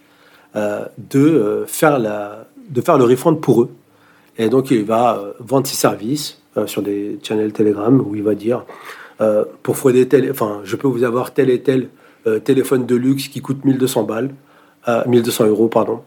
de, 0.54 1.64
faire 1.66 1.98
le 1.98 3.04
refund 3.04 3.40
pour 3.40 3.62
eux. 3.62 3.70
Et 4.36 4.48
donc 4.48 4.70
il 4.70 4.84
va 4.84 5.22
vendre 5.38 5.66
ses 5.66 5.76
services 5.76 6.42
sur 6.66 6.82
des 6.82 7.18
channels 7.22 7.52
Telegram 7.52 8.02
où 8.04 8.16
il 8.16 8.22
va 8.22 8.34
dire 8.34 8.64
pour 9.62 9.76
frauder 9.76 10.08
tel, 10.08 10.28
enfin 10.30 10.60
je 10.64 10.74
peux 10.74 10.88
vous 10.88 11.04
avoir 11.04 11.32
tel 11.32 11.50
et 11.50 11.60
tel 11.60 11.88
téléphone 12.42 12.84
de 12.84 12.96
luxe 12.96 13.28
qui 13.28 13.40
coûte 13.40 13.64
1200 13.64 14.02
balles, 14.02 14.34
1200 15.06 15.46
euros 15.46 15.68
pardon, 15.68 16.00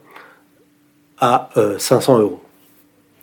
à 1.18 1.48
500 1.78 2.18
euros. 2.18 2.40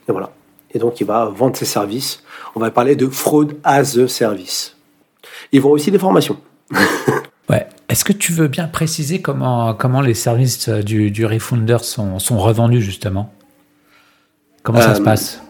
Et 0.10 0.12
voilà. 0.12 0.32
Et 0.74 0.80
donc 0.80 1.02
il 1.02 1.08
va 1.08 1.26
vendre 1.26 1.56
ses 1.56 1.66
services 1.66 2.24
on 2.56 2.60
va 2.60 2.72
parler 2.72 2.96
de 2.96 3.08
fraude 3.08 3.58
as 3.64 3.98
a 3.98 4.08
service. 4.08 4.76
Ils 5.52 5.62
vont 5.62 5.72
aussi 5.72 5.92
des 5.92 6.00
formations. 6.00 6.38
ouais. 7.50 7.68
Est-ce 7.90 8.06
que 8.06 8.14
tu 8.14 8.32
veux 8.32 8.48
bien 8.48 8.68
préciser 8.68 9.22
comment, 9.22 9.74
comment 9.74 10.02
les 10.02 10.14
services 10.14 10.70
du, 10.70 11.12
du 11.12 11.26
Refounder 11.26 11.80
sont, 11.82 12.20
sont 12.20 12.38
revendus 12.38 12.82
justement? 12.82 13.34
Comment 14.64 14.82
ça 14.82 14.96
se 14.96 15.02
euh, 15.02 15.06
passe? 15.06 15.42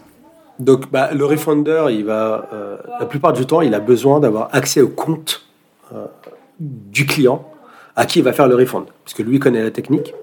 Donc 0.58 0.90
bah, 0.90 1.12
le 1.12 1.24
Refounder, 1.24 1.86
il 1.90 2.04
va, 2.04 2.48
euh, 2.52 2.76
la 2.98 3.06
plupart 3.06 3.32
du 3.32 3.46
temps, 3.46 3.60
il 3.60 3.74
a 3.74 3.80
besoin 3.80 4.20
d'avoir 4.20 4.48
accès 4.52 4.80
au 4.80 4.88
compte 4.88 5.46
euh, 5.94 6.06
du 6.58 7.06
client 7.06 7.48
à 7.94 8.06
qui 8.06 8.20
il 8.20 8.24
va 8.24 8.32
faire 8.32 8.48
le 8.48 8.54
refund. 8.54 8.86
Parce 9.04 9.14
que 9.14 9.22
lui 9.22 9.38
connaît 9.38 9.62
la 9.62 9.70
technique. 9.70 10.14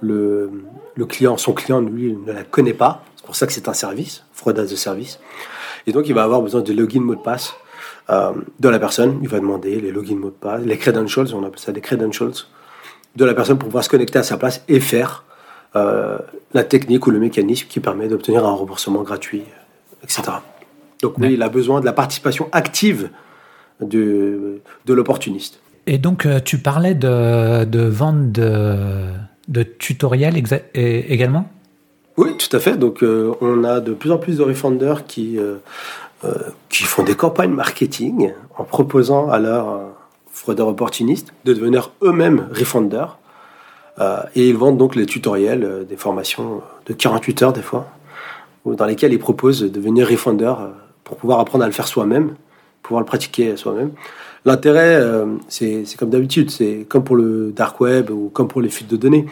Le, 0.00 0.50
le 0.94 1.06
client, 1.06 1.36
son 1.36 1.52
client, 1.52 1.82
lui, 1.82 2.16
ne 2.26 2.32
la 2.32 2.42
connaît 2.44 2.72
pas. 2.72 3.02
Pour 3.30 3.36
ça 3.36 3.46
que 3.46 3.52
c'est 3.52 3.68
un 3.68 3.74
service, 3.74 4.24
fraud 4.32 4.58
as 4.58 4.72
a 4.72 4.76
service. 4.76 5.20
Et 5.86 5.92
donc, 5.92 6.08
il 6.08 6.14
va 6.14 6.24
avoir 6.24 6.42
besoin 6.42 6.62
de 6.62 6.72
login 6.72 7.00
mot 7.00 7.14
de 7.14 7.20
passe 7.20 7.54
euh, 8.10 8.32
de 8.58 8.68
la 8.68 8.80
personne. 8.80 9.20
Il 9.22 9.28
va 9.28 9.38
demander 9.38 9.80
les 9.80 9.92
login 9.92 10.16
mot 10.16 10.30
de 10.30 10.34
passe, 10.34 10.64
les 10.64 10.76
credentials, 10.76 11.32
on 11.32 11.44
appelle 11.44 11.60
ça 11.60 11.70
des 11.70 11.80
credentials, 11.80 12.32
de 13.14 13.24
la 13.24 13.32
personne 13.32 13.56
pour 13.56 13.68
pouvoir 13.68 13.84
se 13.84 13.88
connecter 13.88 14.18
à 14.18 14.24
sa 14.24 14.36
place 14.36 14.64
et 14.66 14.80
faire 14.80 15.22
euh, 15.76 16.18
la 16.54 16.64
technique 16.64 17.06
ou 17.06 17.12
le 17.12 17.20
mécanisme 17.20 17.68
qui 17.68 17.78
permet 17.78 18.08
d'obtenir 18.08 18.44
un 18.44 18.50
remboursement 18.50 19.04
gratuit, 19.04 19.44
etc. 20.02 20.22
Donc 21.00 21.16
oui, 21.18 21.34
il 21.34 21.42
a 21.44 21.48
besoin 21.48 21.78
de 21.78 21.84
la 21.84 21.92
participation 21.92 22.48
active 22.50 23.10
de, 23.80 24.60
l'opportuniste. 24.88 25.60
Et 25.86 25.98
donc, 25.98 26.26
euh, 26.26 26.40
tu 26.40 26.58
parlais 26.58 26.96
de, 26.96 27.88
vente 27.90 28.32
de 28.32 29.62
tutoriels 29.78 30.34
également? 30.74 31.48
Oui, 32.20 32.36
tout 32.36 32.54
à 32.54 32.60
fait. 32.60 32.76
Donc, 32.76 33.02
euh, 33.02 33.32
on 33.40 33.64
a 33.64 33.80
de 33.80 33.92
plus 33.92 34.12
en 34.12 34.18
plus 34.18 34.36
de 34.36 34.42
refunders 34.42 35.06
qui, 35.06 35.38
euh, 35.38 35.56
qui 36.68 36.84
font 36.84 37.02
des 37.02 37.14
campagnes 37.14 37.52
marketing 37.52 38.32
en 38.58 38.64
proposant 38.64 39.30
à 39.30 39.38
leurs 39.38 39.80
fraudeurs 40.30 40.68
opportunistes 40.68 41.32
de 41.44 41.54
devenir 41.54 41.90
eux-mêmes 42.02 42.48
refunders. 42.52 43.16
et 44.34 44.48
ils 44.48 44.56
vendent 44.56 44.78
donc 44.78 44.96
les 44.96 45.04
tutoriels, 45.04 45.84
des 45.86 45.96
formations 45.96 46.62
de 46.86 46.92
48 46.94 47.42
heures 47.42 47.52
des 47.52 47.60
fois, 47.60 47.86
dans 48.64 48.86
lesquelles 48.86 49.12
ils 49.12 49.18
proposent 49.18 49.60
de 49.60 49.68
devenir 49.68 50.08
refunder 50.08 50.54
pour 51.04 51.16
pouvoir 51.18 51.40
apprendre 51.40 51.64
à 51.64 51.66
le 51.66 51.72
faire 51.72 51.88
soi-même, 51.88 52.34
pouvoir 52.82 53.00
le 53.00 53.06
pratiquer 53.06 53.56
soi-même. 53.56 53.92
L'intérêt, 54.44 54.94
euh, 54.94 55.26
c'est 55.48 55.84
comme 55.98 56.10
d'habitude, 56.10 56.50
c'est 56.50 56.86
comme 56.88 57.04
pour 57.04 57.16
le 57.16 57.52
dark 57.54 57.80
web 57.80 58.10
ou 58.10 58.30
comme 58.30 58.48
pour 58.48 58.62
les 58.62 58.70
fuites 58.70 58.88
de 58.88 58.96
données. 58.96 59.26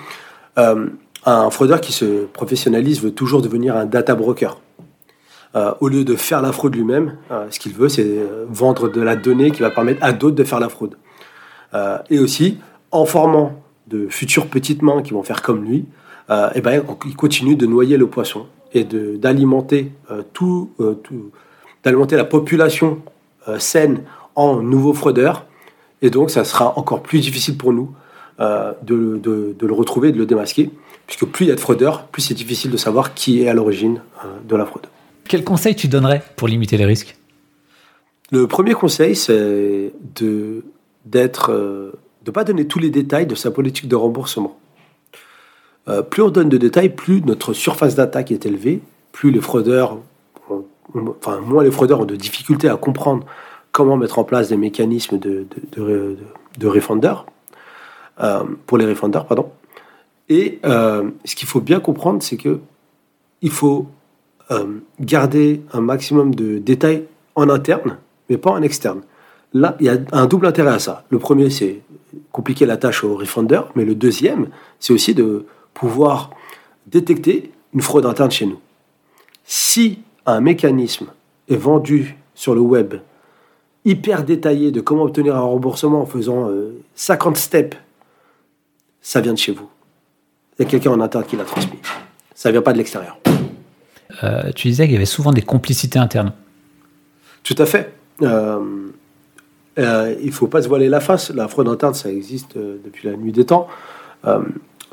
Euh, 0.58 0.88
un 1.24 1.50
fraudeur 1.50 1.80
qui 1.80 1.92
se 1.92 2.24
professionnalise 2.26 3.02
veut 3.02 3.10
toujours 3.10 3.42
devenir 3.42 3.76
un 3.76 3.86
data 3.86 4.14
broker. 4.14 4.60
Euh, 5.54 5.72
au 5.80 5.88
lieu 5.88 6.04
de 6.04 6.14
faire 6.14 6.42
la 6.42 6.52
fraude 6.52 6.74
lui-même, 6.74 7.16
ce 7.50 7.58
qu'il 7.58 7.72
veut, 7.72 7.88
c'est 7.88 8.18
vendre 8.48 8.88
de 8.88 9.00
la 9.00 9.16
donnée 9.16 9.50
qui 9.50 9.62
va 9.62 9.70
permettre 9.70 10.02
à 10.02 10.12
d'autres 10.12 10.36
de 10.36 10.44
faire 10.44 10.60
la 10.60 10.68
fraude. 10.68 10.96
et 12.10 12.18
aussi, 12.18 12.58
en 12.90 13.04
formant 13.04 13.62
de 13.86 14.08
futures 14.08 14.46
petites 14.46 14.82
mains 14.82 15.02
qui 15.02 15.12
vont 15.12 15.22
faire 15.22 15.42
comme 15.42 15.64
lui, 15.64 15.86
eh 16.54 16.60
ben, 16.60 16.82
il 17.06 17.16
continue 17.16 17.56
de 17.56 17.66
noyer 17.66 17.96
le 17.96 18.06
poisson 18.06 18.46
et 18.74 18.84
d'alimenter 18.84 19.92
tout, 20.34 20.70
la 21.84 22.24
population 22.24 22.98
saine 23.58 24.02
en 24.38 24.62
nouveau 24.62 24.92
fraudeur. 24.92 25.46
Et 26.00 26.10
donc, 26.10 26.30
ça 26.30 26.44
sera 26.44 26.78
encore 26.78 27.02
plus 27.02 27.20
difficile 27.20 27.58
pour 27.58 27.72
nous 27.72 27.90
euh, 28.40 28.72
de, 28.82 29.20
le 29.60 29.72
retrouver, 29.72 30.12
de 30.12 30.18
le 30.18 30.24
démasquer, 30.24 30.70
puisque 31.08 31.26
plus 31.26 31.46
il 31.46 31.48
y 31.48 31.52
a 31.52 31.56
de 31.56 31.60
fraudeurs, 31.60 32.06
plus 32.06 32.22
c'est 32.22 32.34
difficile 32.34 32.70
de 32.70 32.76
savoir 32.76 33.14
qui 33.14 33.42
est 33.42 33.48
à 33.48 33.54
l'origine 33.54 34.00
euh, 34.24 34.28
de 34.48 34.54
la 34.54 34.64
fraude. 34.64 34.86
Quel 35.26 35.42
conseil 35.42 35.74
tu 35.74 35.88
donnerais 35.88 36.22
pour 36.36 36.46
limiter 36.46 36.76
les 36.76 36.84
risques? 36.84 37.16
Le 38.30 38.46
premier 38.46 38.74
conseil, 38.74 39.16
c'est 39.16 39.92
de 40.14 40.64
d'être, 41.04 41.52
euh, 41.52 41.92
de 42.24 42.30
pas 42.30 42.44
donner 42.44 42.66
tous 42.66 42.78
les 42.78 42.90
détails 42.90 43.26
de 43.26 43.34
sa 43.34 43.50
politique 43.50 43.88
de 43.88 43.96
remboursement. 43.96 44.56
plus 46.10 46.22
on 46.22 46.28
donne 46.28 46.50
de 46.50 46.58
détails, 46.58 46.90
plus 46.90 47.22
notre 47.22 47.54
surface 47.54 47.94
d'attaque 47.94 48.30
est 48.30 48.44
élevée, 48.44 48.82
plus 49.10 49.30
les 49.30 49.40
fraudeurs, 49.40 49.98
enfin 51.18 51.40
moins 51.40 51.64
les 51.64 51.70
fraudeurs 51.70 52.00
ont 52.00 52.04
de 52.04 52.16
difficultés 52.16 52.68
à 52.68 52.76
comprendre 52.76 53.24
comment 53.72 53.96
mettre 53.96 54.18
en 54.18 54.24
place 54.24 54.48
des 54.48 54.56
mécanismes 54.56 55.18
de, 55.18 55.46
de, 55.72 56.16
euh, 58.20 58.42
pour 58.66 58.78
les 58.78 58.86
refunders, 58.86 59.24
pardon. 59.24 59.50
Et 60.28 60.58
euh, 60.64 61.10
ce 61.24 61.34
qu'il 61.34 61.48
faut 61.48 61.60
bien 61.60 61.80
comprendre, 61.80 62.22
c'est 62.22 62.36
que 62.36 62.60
il 63.40 63.50
faut 63.50 63.86
euh, 64.50 64.78
garder 65.00 65.62
un 65.72 65.80
maximum 65.80 66.34
de 66.34 66.58
détails 66.58 67.04
en 67.34 67.48
interne, 67.48 67.98
mais 68.28 68.36
pas 68.36 68.50
en 68.50 68.62
externe. 68.62 69.02
Là, 69.54 69.76
il 69.80 69.86
y 69.86 69.88
a 69.88 69.96
un 70.12 70.26
double 70.26 70.46
intérêt 70.46 70.72
à 70.72 70.78
ça. 70.78 71.04
Le 71.08 71.18
premier, 71.18 71.48
c'est 71.50 71.80
compliquer 72.32 72.66
la 72.66 72.76
tâche 72.76 73.04
au 73.04 73.14
refender, 73.16 73.60
mais 73.74 73.84
le 73.84 73.94
deuxième, 73.94 74.48
c'est 74.80 74.92
aussi 74.92 75.14
de 75.14 75.46
pouvoir 75.72 76.30
détecter 76.86 77.52
une 77.72 77.80
fraude 77.80 78.06
interne 78.06 78.30
chez 78.30 78.46
nous. 78.46 78.58
Si 79.44 80.00
un 80.26 80.40
mécanisme 80.40 81.06
est 81.48 81.56
vendu 81.56 82.16
sur 82.34 82.54
le 82.54 82.60
web 82.60 82.94
hyper 83.84 84.24
détaillé 84.24 84.70
de 84.70 84.80
comment 84.80 85.04
obtenir 85.04 85.36
un 85.36 85.40
remboursement 85.40 86.02
en 86.02 86.06
faisant 86.06 86.50
50 86.94 87.36
euh, 87.36 87.38
steps, 87.38 87.76
ça 89.00 89.20
vient 89.20 89.32
de 89.32 89.38
chez 89.38 89.52
vous. 89.52 89.68
Il 90.58 90.64
y 90.64 90.66
a 90.66 90.70
quelqu'un 90.70 90.90
en 90.90 91.00
interne 91.00 91.24
qui 91.24 91.36
l'a 91.36 91.44
transmis. 91.44 91.78
Ça 92.34 92.48
ne 92.48 92.52
vient 92.52 92.62
pas 92.62 92.72
de 92.72 92.78
l'extérieur. 92.78 93.18
Euh, 94.24 94.50
tu 94.54 94.68
disais 94.68 94.84
qu'il 94.84 94.94
y 94.94 94.96
avait 94.96 95.04
souvent 95.04 95.32
des 95.32 95.42
complicités 95.42 95.98
internes. 95.98 96.32
Tout 97.44 97.56
à 97.58 97.66
fait. 97.66 97.92
Euh, 98.22 98.58
il 99.76 100.26
ne 100.26 100.30
faut 100.32 100.48
pas 100.48 100.62
se 100.62 100.68
voiler 100.68 100.88
la 100.88 101.00
face. 101.00 101.30
La 101.30 101.46
fraude 101.46 101.68
interne, 101.68 101.94
ça 101.94 102.10
existe 102.10 102.58
depuis 102.58 103.08
la 103.08 103.16
nuit 103.16 103.32
des 103.32 103.46
temps. 103.46 103.68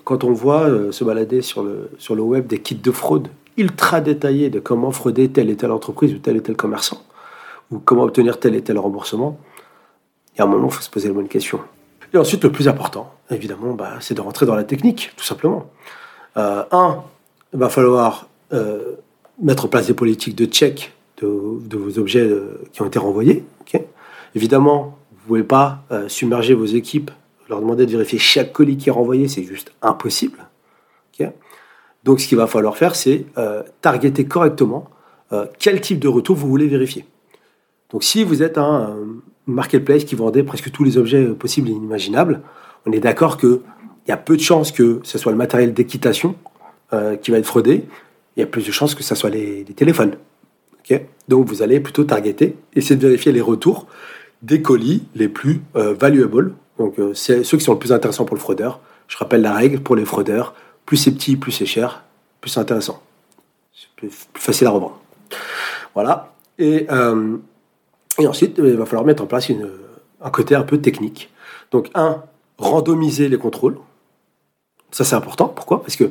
quand 0.03 0.23
on 0.23 0.31
voit 0.31 0.69
se 0.91 1.03
balader 1.03 1.41
sur 1.41 1.63
le, 1.63 1.89
sur 1.97 2.15
le 2.15 2.21
web 2.21 2.45
des 2.45 2.59
kits 2.59 2.75
de 2.75 2.91
fraude 2.91 3.29
ultra 3.57 4.01
détaillés 4.01 4.49
de 4.49 4.59
comment 4.59 4.91
frauder 4.91 5.29
telle 5.29 5.49
et 5.49 5.55
telle 5.55 5.71
entreprise 5.71 6.13
ou 6.13 6.17
tel 6.17 6.37
et 6.37 6.41
tel 6.41 6.55
commerçant, 6.55 7.01
ou 7.71 7.79
comment 7.79 8.03
obtenir 8.03 8.39
tel 8.39 8.55
et 8.55 8.61
tel 8.61 8.77
remboursement, 8.77 9.39
il 10.33 10.39
y 10.39 10.41
a 10.41 10.45
un 10.45 10.47
moment, 10.47 10.67
il 10.67 10.73
faut 10.73 10.81
se 10.81 10.89
poser 10.89 11.07
la 11.07 11.13
bonne 11.13 11.27
question. 11.27 11.59
Et 12.13 12.17
ensuite, 12.17 12.43
le 12.43 12.51
plus 12.51 12.67
important, 12.67 13.13
évidemment, 13.31 13.73
bah, 13.73 13.97
c'est 14.01 14.13
de 14.13 14.21
rentrer 14.21 14.45
dans 14.45 14.55
la 14.55 14.63
technique, 14.63 15.11
tout 15.15 15.23
simplement. 15.23 15.69
Euh, 16.37 16.63
un, 16.71 17.03
il 17.53 17.59
va 17.59 17.69
falloir 17.69 18.27
euh, 18.53 18.95
mettre 19.41 19.65
en 19.65 19.67
place 19.67 19.87
des 19.87 19.93
politiques 19.93 20.35
de 20.35 20.45
check 20.45 20.93
de, 21.21 21.27
vos 21.77 21.97
objets 21.97 22.19
euh, 22.21 22.61
qui 22.73 22.81
ont 22.81 22.85
été 22.85 22.99
renvoyés. 22.99 23.43
évidemment, 24.35 24.97
vous 25.11 25.37
ne 25.37 25.41
pouvez 25.41 25.43
pas 25.43 25.83
submerger 26.07 26.53
vos 26.53 26.65
équipes, 26.65 27.09
leur 27.49 27.59
demander 27.61 27.85
de 27.85 27.91
vérifier 27.91 28.19
chaque 28.19 28.53
colis 28.53 28.77
qui 28.77 28.89
est 28.89 28.91
renvoyé, 28.91 29.27
c'est 29.27 29.43
juste 29.43 29.71
impossible. 29.81 30.39
Donc, 32.03 32.19
ce 32.19 32.27
qu'il 32.27 32.37
va 32.37 32.45
falloir 32.45 32.77
faire, 32.77 32.95
c'est 32.95 33.25
targeter 33.81 34.25
correctement 34.25 34.89
quel 35.57 35.81
type 35.81 35.97
de 35.97 36.07
retour 36.07 36.35
vous 36.35 36.47
voulez 36.47 36.67
vérifier. 36.67 37.03
Donc 37.89 38.03
si 38.03 38.23
vous 38.23 38.43
êtes 38.43 38.59
un, 38.59 38.95
marketplace 39.47 40.03
qui 40.03 40.15
vendait 40.15 40.43
presque 40.43 40.71
tous 40.71 40.83
les 40.83 40.97
objets 40.97 41.23
possibles 41.25 41.69
et 41.69 41.71
inimaginables, 41.71 42.41
on 42.85 42.91
est 42.91 42.99
d'accord 42.99 43.37
qu'il 43.37 43.59
y 44.07 44.11
a 44.11 44.17
peu 44.17 44.35
de 44.35 44.41
chances 44.41 44.71
que 44.71 44.99
ce 45.03 45.17
soit 45.17 45.31
le 45.31 45.37
matériel 45.37 45.73
d'équitation 45.73 46.35
euh, 46.93 47.15
qui 47.15 47.31
va 47.31 47.37
être 47.37 47.45
fraudé. 47.45 47.85
Il 48.35 48.41
y 48.41 48.43
a 48.43 48.45
plus 48.45 48.65
de 48.65 48.71
chances 48.71 48.95
que 48.95 49.03
ce 49.03 49.15
soit 49.15 49.29
les, 49.29 49.63
téléphones. 49.75 50.15
Donc 51.27 51.47
vous 51.47 51.63
allez 51.63 51.79
plutôt 51.79 52.03
targeter, 52.03 52.55
essayer 52.75 52.95
de 52.95 53.01
vérifier 53.01 53.31
les 53.31 53.41
retours 53.41 53.87
des 54.43 54.61
colis 54.61 55.03
les 55.15 55.27
plus 55.27 55.61
euh, 55.75 55.95
valuables. 55.95 56.53
Donc 56.77 56.99
euh, 56.99 57.15
ceux 57.15 57.41
qui 57.41 57.61
sont 57.61 57.73
le 57.73 57.79
plus 57.79 57.91
intéressants 57.91 58.25
pour 58.25 58.35
le 58.35 58.41
fraudeur. 58.41 58.79
Je 59.07 59.17
rappelle 59.17 59.41
la 59.41 59.53
règle 59.53 59.79
pour 59.79 59.95
les 59.95 60.05
fraudeurs 60.05 60.53
plus 60.85 60.97
c'est 60.97 61.11
petit, 61.11 61.35
plus 61.35 61.51
c'est 61.51 61.65
cher, 61.65 62.03
plus 62.41 62.51
c'est 62.51 62.59
intéressant. 62.59 63.01
C'est 63.73 63.89
plus, 63.95 64.11
facile 64.35 64.67
à 64.67 64.69
revendre. 64.69 65.01
Voilà. 65.95 66.33
Et 66.59 66.85
ensuite, 68.19 68.59
il 68.59 68.75
va 68.75 68.85
falloir 68.85 69.05
mettre 69.05 69.23
en 69.23 69.25
place 69.25 69.51
un 70.21 70.29
côté 70.29 70.53
un 70.53 70.63
peu 70.63 70.77
technique. 70.79 71.31
Donc, 71.71 71.89
un, 71.95 72.23
randomiser 72.57 73.29
les 73.29 73.37
contrôles. 73.37 73.77
Ça, 74.91 75.03
c'est 75.03 75.15
important. 75.15 75.47
Pourquoi? 75.47 75.81
Parce 75.81 75.95
que 75.95 76.09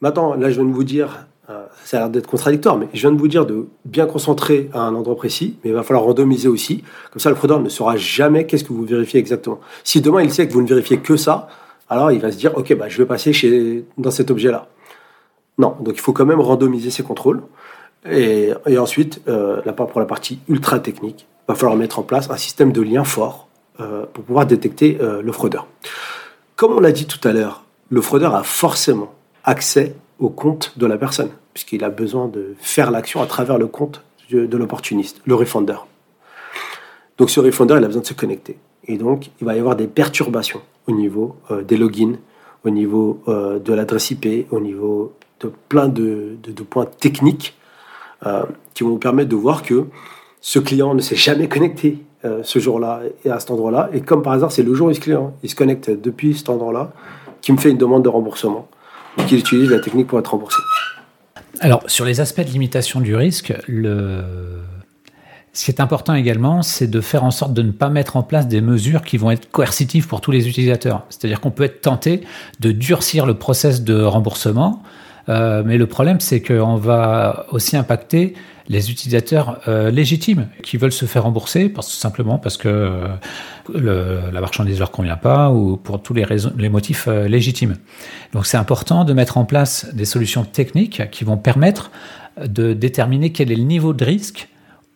maintenant, 0.00 0.34
là, 0.34 0.50
je 0.50 0.60
viens 0.60 0.68
de 0.68 0.74
vous 0.74 0.84
dire, 0.84 1.26
euh, 1.50 1.64
ça 1.84 1.96
a 1.96 2.00
l'air 2.00 2.10
d'être 2.10 2.28
contradictoire, 2.28 2.76
mais 2.76 2.88
je 2.92 3.00
viens 3.00 3.12
de 3.12 3.18
vous 3.18 3.28
dire 3.28 3.46
de 3.46 3.66
bien 3.84 4.06
concentrer 4.06 4.70
à 4.72 4.80
un 4.80 4.94
endroit 4.94 5.16
précis, 5.16 5.56
mais 5.62 5.70
il 5.70 5.72
va 5.74 5.82
falloir 5.82 6.04
randomiser 6.04 6.48
aussi. 6.48 6.82
Comme 7.12 7.20
ça, 7.20 7.30
le 7.30 7.36
fraudeur 7.36 7.60
ne 7.60 7.68
saura 7.68 7.96
jamais 7.96 8.46
qu'est-ce 8.46 8.64
que 8.64 8.72
vous 8.72 8.84
vérifiez 8.84 9.18
exactement. 9.18 9.60
Si 9.84 10.00
demain, 10.00 10.22
il 10.22 10.32
sait 10.32 10.46
que 10.46 10.52
vous 10.52 10.62
ne 10.62 10.68
vérifiez 10.68 10.98
que 10.98 11.16
ça, 11.16 11.48
alors 11.88 12.12
il 12.12 12.20
va 12.20 12.32
se 12.32 12.36
dire, 12.36 12.56
OK, 12.56 12.74
bah, 12.74 12.88
je 12.88 12.98
vais 12.98 13.06
passer 13.06 13.32
chez, 13.32 13.84
dans 13.98 14.10
cet 14.10 14.30
objet-là. 14.30 14.68
Non, 15.58 15.76
donc 15.80 15.94
il 15.96 16.00
faut 16.00 16.12
quand 16.12 16.26
même 16.26 16.40
randomiser 16.40 16.90
ces 16.90 17.02
contrôles. 17.02 17.42
Et, 18.08 18.52
ensuite, 18.78 19.20
euh, 19.26 19.60
là, 19.64 19.72
pour 19.72 19.98
la 19.98 20.06
partie 20.06 20.38
ultra 20.48 20.78
technique, 20.78 21.26
il 21.28 21.52
va 21.52 21.54
falloir 21.54 21.76
mettre 21.76 21.98
en 21.98 22.02
place 22.02 22.30
un 22.30 22.36
système 22.36 22.72
de 22.72 22.82
lien 22.82 23.04
fort 23.04 23.45
pour 23.76 24.24
pouvoir 24.24 24.46
détecter 24.46 24.98
euh, 25.00 25.22
le 25.22 25.32
fraudeur. 25.32 25.66
Comme 26.56 26.72
on 26.72 26.80
l'a 26.80 26.92
dit 26.92 27.06
tout 27.06 27.26
à 27.26 27.32
l'heure, 27.32 27.64
le 27.90 28.00
fraudeur 28.00 28.34
a 28.34 28.42
forcément 28.42 29.14
accès 29.44 29.94
au 30.18 30.28
compte 30.28 30.72
de 30.76 30.86
la 30.86 30.96
personne, 30.96 31.30
puisqu'il 31.54 31.84
a 31.84 31.90
besoin 31.90 32.28
de 32.28 32.54
faire 32.58 32.90
l'action 32.90 33.22
à 33.22 33.26
travers 33.26 33.58
le 33.58 33.66
compte 33.66 34.02
de, 34.30 34.56
l'opportuniste, 34.56 35.20
le 35.24 35.34
refender. 35.34 35.76
Donc 37.18 37.30
ce 37.30 37.38
refender, 37.38 37.74
il 37.78 37.84
a 37.84 37.86
besoin 37.86 38.02
de 38.02 38.06
se 38.06 38.14
connecter. 38.14 38.58
Et 38.88 38.96
donc, 38.98 39.30
il 39.40 39.46
va 39.46 39.54
y 39.54 39.58
avoir 39.58 39.76
des 39.76 39.86
perturbations 39.86 40.62
au 40.86 40.92
niveau 40.92 41.36
des 41.64 41.76
logins, 41.76 42.16
au 42.64 42.70
niveau 42.70 43.22
de 43.26 43.72
l'adresse 43.72 44.10
IP, 44.10 44.46
au 44.50 44.60
niveau 44.60 45.12
de 45.40 45.52
plein 45.68 45.88
de 45.88 46.38
points 46.68 46.86
techniques 46.86 47.56
euh, 48.24 48.44
qui 48.72 48.82
vont 48.82 48.90
vous 48.90 48.98
permettre 48.98 49.28
de 49.28 49.36
voir 49.36 49.62
que 49.62 49.84
ce 50.40 50.58
client 50.58 50.94
ne 50.94 51.00
s'est 51.00 51.16
jamais 51.16 51.48
connecté 51.48 51.98
euh, 52.24 52.40
ce 52.42 52.58
jour-là 52.58 53.00
et 53.24 53.30
à 53.30 53.38
cet 53.38 53.50
endroit-là. 53.50 53.90
Et 53.92 54.00
comme 54.00 54.22
par 54.22 54.32
hasard, 54.32 54.52
c'est 54.52 54.62
le 54.62 54.74
jour 54.74 54.88
où 54.88 54.90
il 54.90 55.50
se 55.50 55.54
connecte 55.54 55.90
depuis 55.90 56.34
cet 56.34 56.48
endroit-là 56.48 56.92
qui 57.42 57.52
me 57.52 57.58
fait 57.58 57.70
une 57.70 57.78
demande 57.78 58.02
de 58.02 58.08
remboursement 58.08 58.68
et 59.18 59.24
qu'il 59.24 59.38
utilise 59.38 59.70
la 59.70 59.78
technique 59.78 60.06
pour 60.06 60.18
être 60.18 60.30
remboursé. 60.30 60.58
Alors, 61.60 61.82
sur 61.86 62.04
les 62.04 62.20
aspects 62.20 62.40
de 62.40 62.50
limitation 62.50 63.00
du 63.00 63.14
risque, 63.14 63.54
ce 65.56 65.64
qui 65.64 65.70
est 65.70 65.80
important 65.80 66.14
également, 66.14 66.62
c'est 66.62 66.86
de 66.86 67.00
faire 67.00 67.24
en 67.24 67.30
sorte 67.30 67.54
de 67.54 67.62
ne 67.62 67.70
pas 67.70 67.88
mettre 67.88 68.16
en 68.16 68.22
place 68.22 68.46
des 68.46 68.60
mesures 68.60 69.02
qui 69.02 69.16
vont 69.16 69.30
être 69.30 69.50
coercitives 69.50 70.06
pour 70.06 70.20
tous 70.20 70.30
les 70.30 70.48
utilisateurs. 70.48 71.04
C'est-à-dire 71.08 71.40
qu'on 71.40 71.50
peut 71.50 71.64
être 71.64 71.80
tenté 71.80 72.20
de 72.60 72.72
durcir 72.72 73.24
le 73.24 73.34
process 73.34 73.82
de 73.82 74.02
remboursement, 74.02 74.82
euh, 75.28 75.62
mais 75.64 75.78
le 75.78 75.86
problème, 75.86 76.20
c'est 76.20 76.42
qu'on 76.42 76.76
va 76.76 77.46
aussi 77.52 77.76
impacter 77.76 78.34
les 78.68 78.90
utilisateurs 78.90 79.60
euh, 79.68 79.90
légitimes 79.90 80.48
qui 80.62 80.76
veulent 80.76 80.92
se 80.92 81.06
faire 81.06 81.24
rembourser 81.24 81.68
parce, 81.68 81.92
simplement 81.92 82.38
parce 82.38 82.56
que 82.56 82.68
euh, 83.74 84.30
la 84.32 84.40
marchandise 84.40 84.78
leur 84.78 84.90
convient 84.90 85.16
pas 85.16 85.50
ou 85.50 85.76
pour 85.76 86.02
tous 86.02 86.14
les, 86.14 86.68
motifs 86.68 87.08
euh, 87.08 87.28
légitimes. 87.28 87.76
Donc 88.32 88.46
c'est 88.46 88.56
important 88.56 89.04
de 89.04 89.12
mettre 89.12 89.38
en 89.38 89.44
place 89.44 89.86
des 89.94 90.04
solutions 90.04 90.44
techniques 90.44 91.10
qui 91.10 91.24
vont 91.24 91.36
permettre 91.36 91.90
de 92.44 92.72
déterminer 92.72 93.32
quel 93.32 93.50
est 93.50 93.56
le 93.56 93.62
niveau 93.62 93.92
de 93.92 94.04
risque 94.04 94.48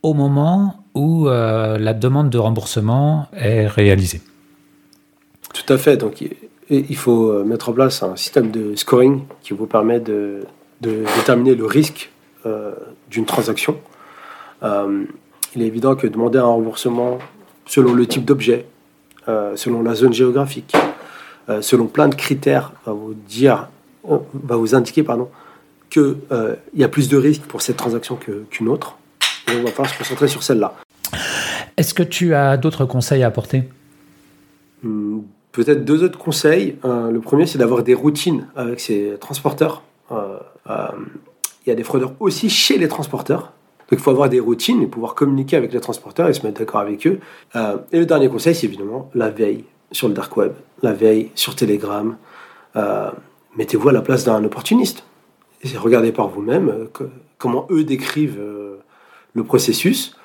au 0.03 0.15
moment 0.15 0.85
où 0.95 1.27
la 1.29 1.95
demande 1.95 2.31
de 2.31 2.39
remboursement 2.39 3.29
est 3.37 3.67
réalisée. 3.67 4.21
Tout 5.55 5.73
à 5.73 5.79
fait. 5.79 5.97
Donc 5.97 6.25
il 6.69 6.97
faut 6.97 7.45
mettre 7.45 7.69
en 7.69 7.73
place 7.73 8.03
un 8.03 8.17
système 8.17 8.51
de 8.51 8.75
scoring 8.77 9.23
qui 9.43 9.53
vous 9.53 9.67
permet 9.67 10.01
de, 10.01 10.43
déterminer 10.81 11.55
le 11.55 11.67
risque 11.67 12.11
d'une 13.11 13.27
transaction. 13.27 13.77
Euh, 14.63 15.05
il 15.55 15.63
est 15.63 15.67
évident 15.67 15.95
que 15.97 16.07
demander 16.07 16.39
un 16.39 16.45
remboursement 16.45 17.19
selon 17.67 17.93
le 17.93 18.07
type 18.07 18.25
d'objet, 18.25 18.67
euh, 19.29 19.57
selon 19.57 19.83
la 19.83 19.95
zone 19.95 20.13
géographique, 20.13 20.75
euh, 21.49 21.63
selon 21.63 21.87
plein 21.87 22.09
de 22.09 22.15
critères, 22.15 22.73
va 22.87 22.93
vous 22.93 23.15
dire, 23.15 23.69
va 24.05 24.57
vous 24.57 24.75
indiquer 24.75 25.03
pardon, 25.03 25.29
qu'il 25.89 26.17
y 26.75 26.85
a 26.85 26.89
plus 26.89 27.09
de 27.09 27.17
risques 27.17 27.43
pour 27.43 27.63
cette 27.63 27.77
transaction 27.77 28.19
qu'une 28.51 28.69
autre. 28.69 28.97
Et 29.49 29.57
on 29.57 29.65
va 29.65 29.71
falloir 29.71 29.93
se 29.93 29.99
concentrer 29.99 30.29
sur 30.29 30.43
celle-là. 30.43 30.75
Est-ce 31.77 31.95
que 31.95 32.03
tu 32.03 32.35
as 32.35 32.57
d'autres 32.57 32.85
conseils 32.85 33.23
à 33.23 33.27
apporter? 33.27 33.65
Hum, 34.85 35.25
Peut-être 35.53 35.85
deux 35.85 36.05
autres 36.05 36.19
conseils. 36.19 36.77
Euh, 36.85 37.11
le 37.11 37.21
premier, 37.21 37.47
c'est 37.47 37.59
d'avoir 37.59 37.83
des 37.83 37.95
routines 37.95 38.47
avec 38.55 38.79
ses 38.79 39.17
transporteurs. 39.21 39.83
Euh, 40.13 40.39
euh, 40.69 40.87
il 41.65 41.69
y 41.69 41.73
a 41.73 41.75
des 41.75 41.85
fraudeurs 41.85 42.13
aussi 42.21 42.49
chez 42.49 42.79
les 42.79 42.89
transporteurs. 42.89 43.53
Donc 43.91 43.99
il 43.99 44.03
faut 44.03 44.11
avoir 44.11 44.29
des 44.29 44.41
routines 44.41 44.83
et 44.83 44.87
pouvoir 44.87 45.15
communiquer 45.15 45.57
avec 45.57 45.73
les 45.73 45.81
transporteurs 45.81 46.29
et 46.29 46.33
se 46.33 46.47
mettre 46.47 46.61
d'accord 46.61 46.81
avec 46.81 47.07
eux. 47.07 47.19
Euh, 47.57 47.77
et 47.91 47.99
le 47.99 48.07
dernier 48.07 48.29
conseil, 48.29 48.55
c'est 48.55 48.67
évidemment 48.67 49.11
la 49.15 49.31
veille 49.31 49.65
sur 49.91 50.07
le 50.07 50.15
dark 50.15 50.37
web, 50.37 50.53
la 50.83 50.93
veille 50.93 51.31
sur 51.35 51.57
Telegram. 51.57 52.17
Euh, 52.77 53.11
Mettez-vous 53.57 53.89
à 53.89 53.93
la 53.93 54.01
place 54.01 54.25
d'un 54.25 54.45
opportuniste. 54.45 55.03
Et 55.65 55.77
regardez 55.77 56.13
par 56.13 56.29
vous-même 56.29 56.69
euh, 56.69 57.09
comment 57.37 57.67
eux 57.71 57.83
décrivent 57.83 58.41
le 59.35 59.45
processus. 59.45 60.17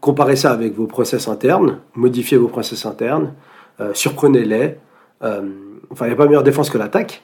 Comparez 0.00 0.34
ça 0.34 0.50
avec 0.50 0.74
vos 0.74 0.88
process 0.88 1.28
internes, 1.28 1.78
modifiez 1.94 2.36
vos 2.36 2.48
process 2.48 2.86
internes, 2.86 3.34
surprenez-les. 3.92 4.78
Enfin, 5.20 6.06
il 6.06 6.08
n'y 6.08 6.12
a 6.12 6.16
pas 6.16 6.26
meilleure 6.26 6.42
défense 6.42 6.70
que 6.70 6.78
l'attaque. 6.78 7.22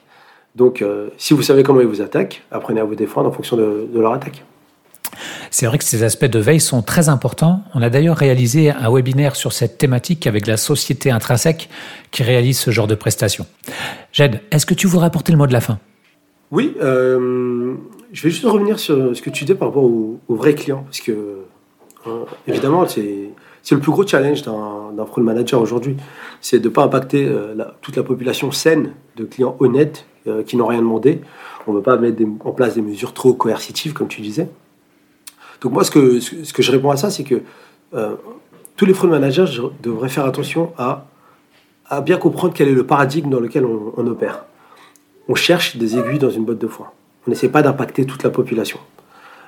Donc, 0.55 0.81
euh, 0.81 1.09
si 1.17 1.33
vous 1.33 1.41
savez 1.41 1.63
comment 1.63 1.81
ils 1.81 1.87
vous 1.87 2.01
attaquent, 2.01 2.43
apprenez 2.51 2.81
à 2.81 2.83
vous 2.83 2.95
défendre 2.95 3.29
en 3.29 3.31
fonction 3.31 3.55
de, 3.57 3.87
de 3.93 3.99
leur 3.99 4.13
attaque. 4.13 4.43
C'est 5.49 5.65
vrai 5.65 5.77
que 5.77 5.83
ces 5.83 6.03
aspects 6.03 6.25
de 6.25 6.39
veille 6.39 6.59
sont 6.61 6.81
très 6.81 7.09
importants. 7.09 7.61
On 7.73 7.81
a 7.81 7.89
d'ailleurs 7.89 8.15
réalisé 8.17 8.71
un 8.71 8.89
webinaire 8.93 9.35
sur 9.35 9.51
cette 9.51 9.77
thématique 9.77 10.25
avec 10.27 10.47
la 10.47 10.57
société 10.57 11.11
intrinsèque 11.11 11.69
qui 12.11 12.23
réalise 12.23 12.57
ce 12.57 12.71
genre 12.71 12.87
de 12.87 12.95
prestations. 12.95 13.45
Jed, 14.13 14.41
est-ce 14.51 14.65
que 14.65 14.73
tu 14.73 14.87
voudrais 14.87 15.07
apporter 15.07 15.31
le 15.31 15.37
mot 15.37 15.47
de 15.47 15.53
la 15.53 15.61
fin? 15.61 15.79
Oui, 16.51 16.75
euh, 16.81 17.75
je 18.11 18.23
vais 18.23 18.29
juste 18.29 18.45
revenir 18.45 18.79
sur 18.79 19.15
ce 19.15 19.21
que 19.21 19.29
tu 19.29 19.45
dis 19.45 19.53
par 19.53 19.69
rapport 19.69 19.83
aux, 19.83 20.19
aux 20.27 20.35
vrais 20.35 20.55
clients, 20.55 20.83
parce 20.83 20.99
que 21.01 21.11
euh, 22.07 22.23
évidemment, 22.47 22.87
c'est 22.87 23.29
c'est 23.63 23.75
le 23.75 23.81
plus 23.81 23.91
gros 23.91 24.05
challenge 24.07 24.41
d'un 24.41 24.91
d'un 24.97 25.05
fraud 25.05 25.21
manager 25.21 25.61
aujourd'hui, 25.61 25.95
c'est 26.41 26.59
de 26.59 26.67
ne 26.67 26.73
pas 26.73 26.83
impacter 26.83 27.25
euh, 27.25 27.53
la- 27.55 27.75
toute 27.81 27.95
la 27.95 28.03
population 28.03 28.51
saine 28.51 28.91
de 29.17 29.23
clients 29.23 29.55
honnêtes 29.59 30.05
euh, 30.27 30.43
qui 30.43 30.55
n'ont 30.55 30.67
rien 30.67 30.81
demandé. 30.81 31.19
On 31.65 31.71
ne 31.71 31.77
veut 31.77 31.81
pas 31.81 31.97
mettre 31.97 32.21
en 32.45 32.51
place 32.51 32.75
des 32.75 32.83
mesures 32.83 33.11
trop 33.11 33.33
coercitives, 33.33 33.93
comme 33.93 34.07
tu 34.07 34.21
disais. 34.21 34.47
Donc 35.61 35.73
moi, 35.73 35.83
ce 35.83 35.89
que, 35.89 36.19
je 36.19 36.71
réponds 36.71 36.91
à 36.91 36.95
ça, 36.95 37.09
c'est 37.09 37.23
que 37.23 37.41
euh, 37.95 38.11
tous 38.75 38.85
les 38.85 38.93
fraud 38.93 39.07
managers 39.07 39.45
devraient 39.81 40.09
faire 40.09 40.25
attention 40.25 40.73
à, 40.77 41.07
bien 42.05 42.17
comprendre 42.17 42.53
quel 42.53 42.67
est 42.67 42.73
le 42.73 42.85
paradigme 42.85 43.31
dans 43.31 43.39
lequel 43.39 43.65
on- 43.65 44.07
opère 44.07 44.45
on 45.27 45.33
cherche 45.35 45.75
des 45.77 45.97
aiguilles 45.97 46.19
dans 46.19 46.29
une 46.29 46.45
botte 46.45 46.59
de 46.59 46.67
foin. 46.67 46.91
On 47.25 47.31
n'essaie 47.31 47.49
pas 47.49 47.63
d'impacter 47.63 48.05
toute 48.05 48.21
la 48.21 48.29
population. 48.29 48.79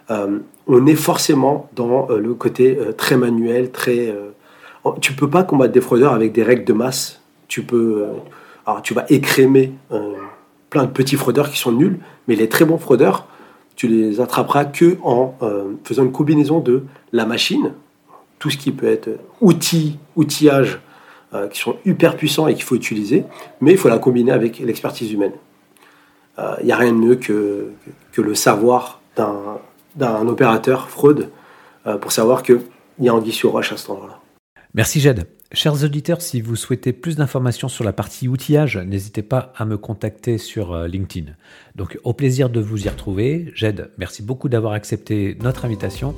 Euh, 0.09 0.39
on 0.65 0.85
est 0.87 0.95
forcément 0.95 1.69
dans 1.75 2.07
le 2.09 2.33
côté 2.33 2.77
très 2.97 3.15
manuel, 3.15 3.71
très. 3.71 4.13
Tu 5.01 5.13
peux 5.13 5.29
pas 5.29 5.43
combattre 5.43 5.71
des 5.73 5.81
fraudeurs 5.81 6.13
avec 6.13 6.31
des 6.31 6.43
règles 6.43 6.65
de 6.65 6.73
masse. 6.73 7.21
Tu 7.47 7.61
peux. 7.61 8.05
alors 8.65 8.81
tu 8.81 8.95
vas 8.95 9.05
écrémer 9.09 9.71
plein 10.73 10.85
de 10.85 10.91
petits 10.91 11.17
fraudeurs 11.17 11.51
qui 11.51 11.59
sont 11.59 11.71
nuls, 11.71 11.99
mais 12.27 12.35
les 12.35 12.49
très 12.49 12.65
bons 12.65 12.79
fraudeurs, 12.79 13.27
tu 13.75 13.87
les 13.87 14.19
attraperas 14.19 14.65
que 14.65 14.97
en 15.03 15.35
euh, 15.43 15.73
faisant 15.83 16.03
une 16.03 16.11
combinaison 16.11 16.59
de 16.59 16.83
la 17.11 17.27
machine, 17.27 17.73
tout 18.39 18.49
ce 18.49 18.57
qui 18.57 18.71
peut 18.71 18.87
être 18.87 19.09
outils, 19.39 19.99
outillage, 20.15 20.79
euh, 21.35 21.47
qui 21.47 21.59
sont 21.59 21.77
hyper 21.85 22.17
puissants 22.17 22.47
et 22.47 22.55
qu'il 22.55 22.63
faut 22.63 22.75
utiliser, 22.75 23.23
mais 23.61 23.71
il 23.71 23.77
faut 23.77 23.87
la 23.87 23.99
combiner 23.99 24.31
avec 24.31 24.57
l'expertise 24.57 25.11
humaine. 25.11 25.33
Il 26.59 26.65
n'y 26.65 26.71
a 26.71 26.77
rien 26.77 26.91
de 26.91 26.97
mieux 26.97 27.15
que, 27.17 27.69
le 28.17 28.35
savoir 28.35 28.99
d'un 29.15 30.27
opérateur 30.27 30.89
fraude 30.89 31.29
euh, 31.85 31.97
pour 31.97 32.11
savoir 32.11 32.41
qu'il 32.41 32.61
y 32.99 33.09
a 33.09 33.13
anguille 33.13 33.31
sur 33.31 33.51
roche 33.51 33.71
à 33.71 33.77
cet 33.77 33.91
endroit-là. 33.91 34.19
Merci 34.73 34.99
Jed. 34.99 35.27
Chers 35.55 35.83
auditeurs, 35.83 36.19
si 36.21 36.41
vous 36.41 36.55
souhaitez 36.55 36.93
plus 36.93 37.15
d'informations 37.15 37.67
sur 37.67 37.83
la 37.83 37.93
partie 37.93 38.27
outillage, 38.27 38.77
n'hésitez 38.77 39.21
pas 39.21 39.53
à 39.55 39.65
me 39.65 39.77
contacter 39.77 40.39
sur 40.39 40.73
euh, 40.73 40.87
LinkedIn. 40.87 41.31
Donc 41.75 41.99
au 42.03 42.13
plaisir 42.13 42.49
de 42.49 42.59
vous 42.59 42.87
y 42.87 42.89
retrouver. 42.89 43.51
Jed, 43.53 43.91
merci 43.99 44.23
beaucoup 44.23 44.49
d'avoir 44.49 44.73
accepté 44.73 45.37
notre 45.43 45.65
invitation 45.65 46.15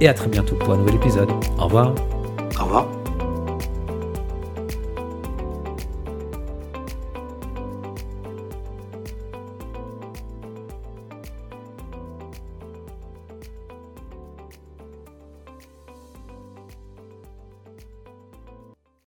et 0.00 0.08
à 0.08 0.14
très 0.14 0.28
bientôt 0.28 0.56
pour 0.56 0.72
un 0.72 0.78
nouvel 0.78 0.96
épisode. 0.96 1.30
Au 1.58 1.66
revoir. 1.66 1.94
Au 2.60 2.64
revoir. 2.64 3.01